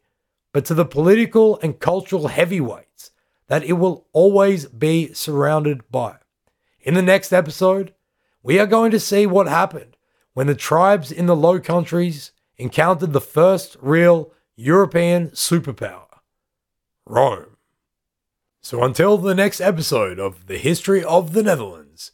but 0.51 0.65
to 0.65 0.73
the 0.73 0.85
political 0.85 1.59
and 1.61 1.79
cultural 1.79 2.27
heavyweights 2.27 3.11
that 3.47 3.63
it 3.63 3.73
will 3.73 4.07
always 4.13 4.65
be 4.67 5.13
surrounded 5.13 5.89
by. 5.91 6.17
In 6.81 6.93
the 6.93 7.01
next 7.01 7.33
episode, 7.33 7.93
we 8.41 8.59
are 8.59 8.67
going 8.67 8.91
to 8.91 8.99
see 8.99 9.25
what 9.25 9.47
happened 9.47 9.97
when 10.33 10.47
the 10.47 10.55
tribes 10.55 11.11
in 11.11 11.25
the 11.25 11.35
Low 11.35 11.59
Countries 11.59 12.31
encountered 12.57 13.13
the 13.13 13.21
first 13.21 13.75
real 13.81 14.31
European 14.55 15.29
superpower 15.29 16.05
Rome. 17.05 17.57
So 18.61 18.83
until 18.83 19.17
the 19.17 19.33
next 19.33 19.61
episode 19.61 20.19
of 20.19 20.47
The 20.47 20.57
History 20.57 21.03
of 21.03 21.33
the 21.33 21.43
Netherlands, 21.43 22.11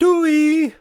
doei! 0.00 0.74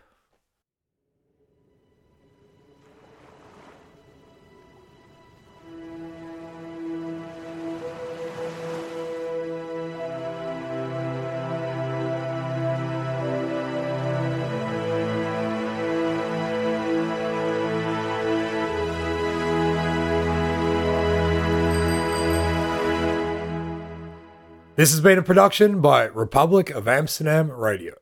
This 24.79 24.91
has 24.91 25.01
been 25.01 25.17
a 25.17 25.21
production 25.21 25.81
by 25.81 26.05
Republic 26.05 26.69
of 26.69 26.87
Amsterdam 26.87 27.51
Radio. 27.51 27.95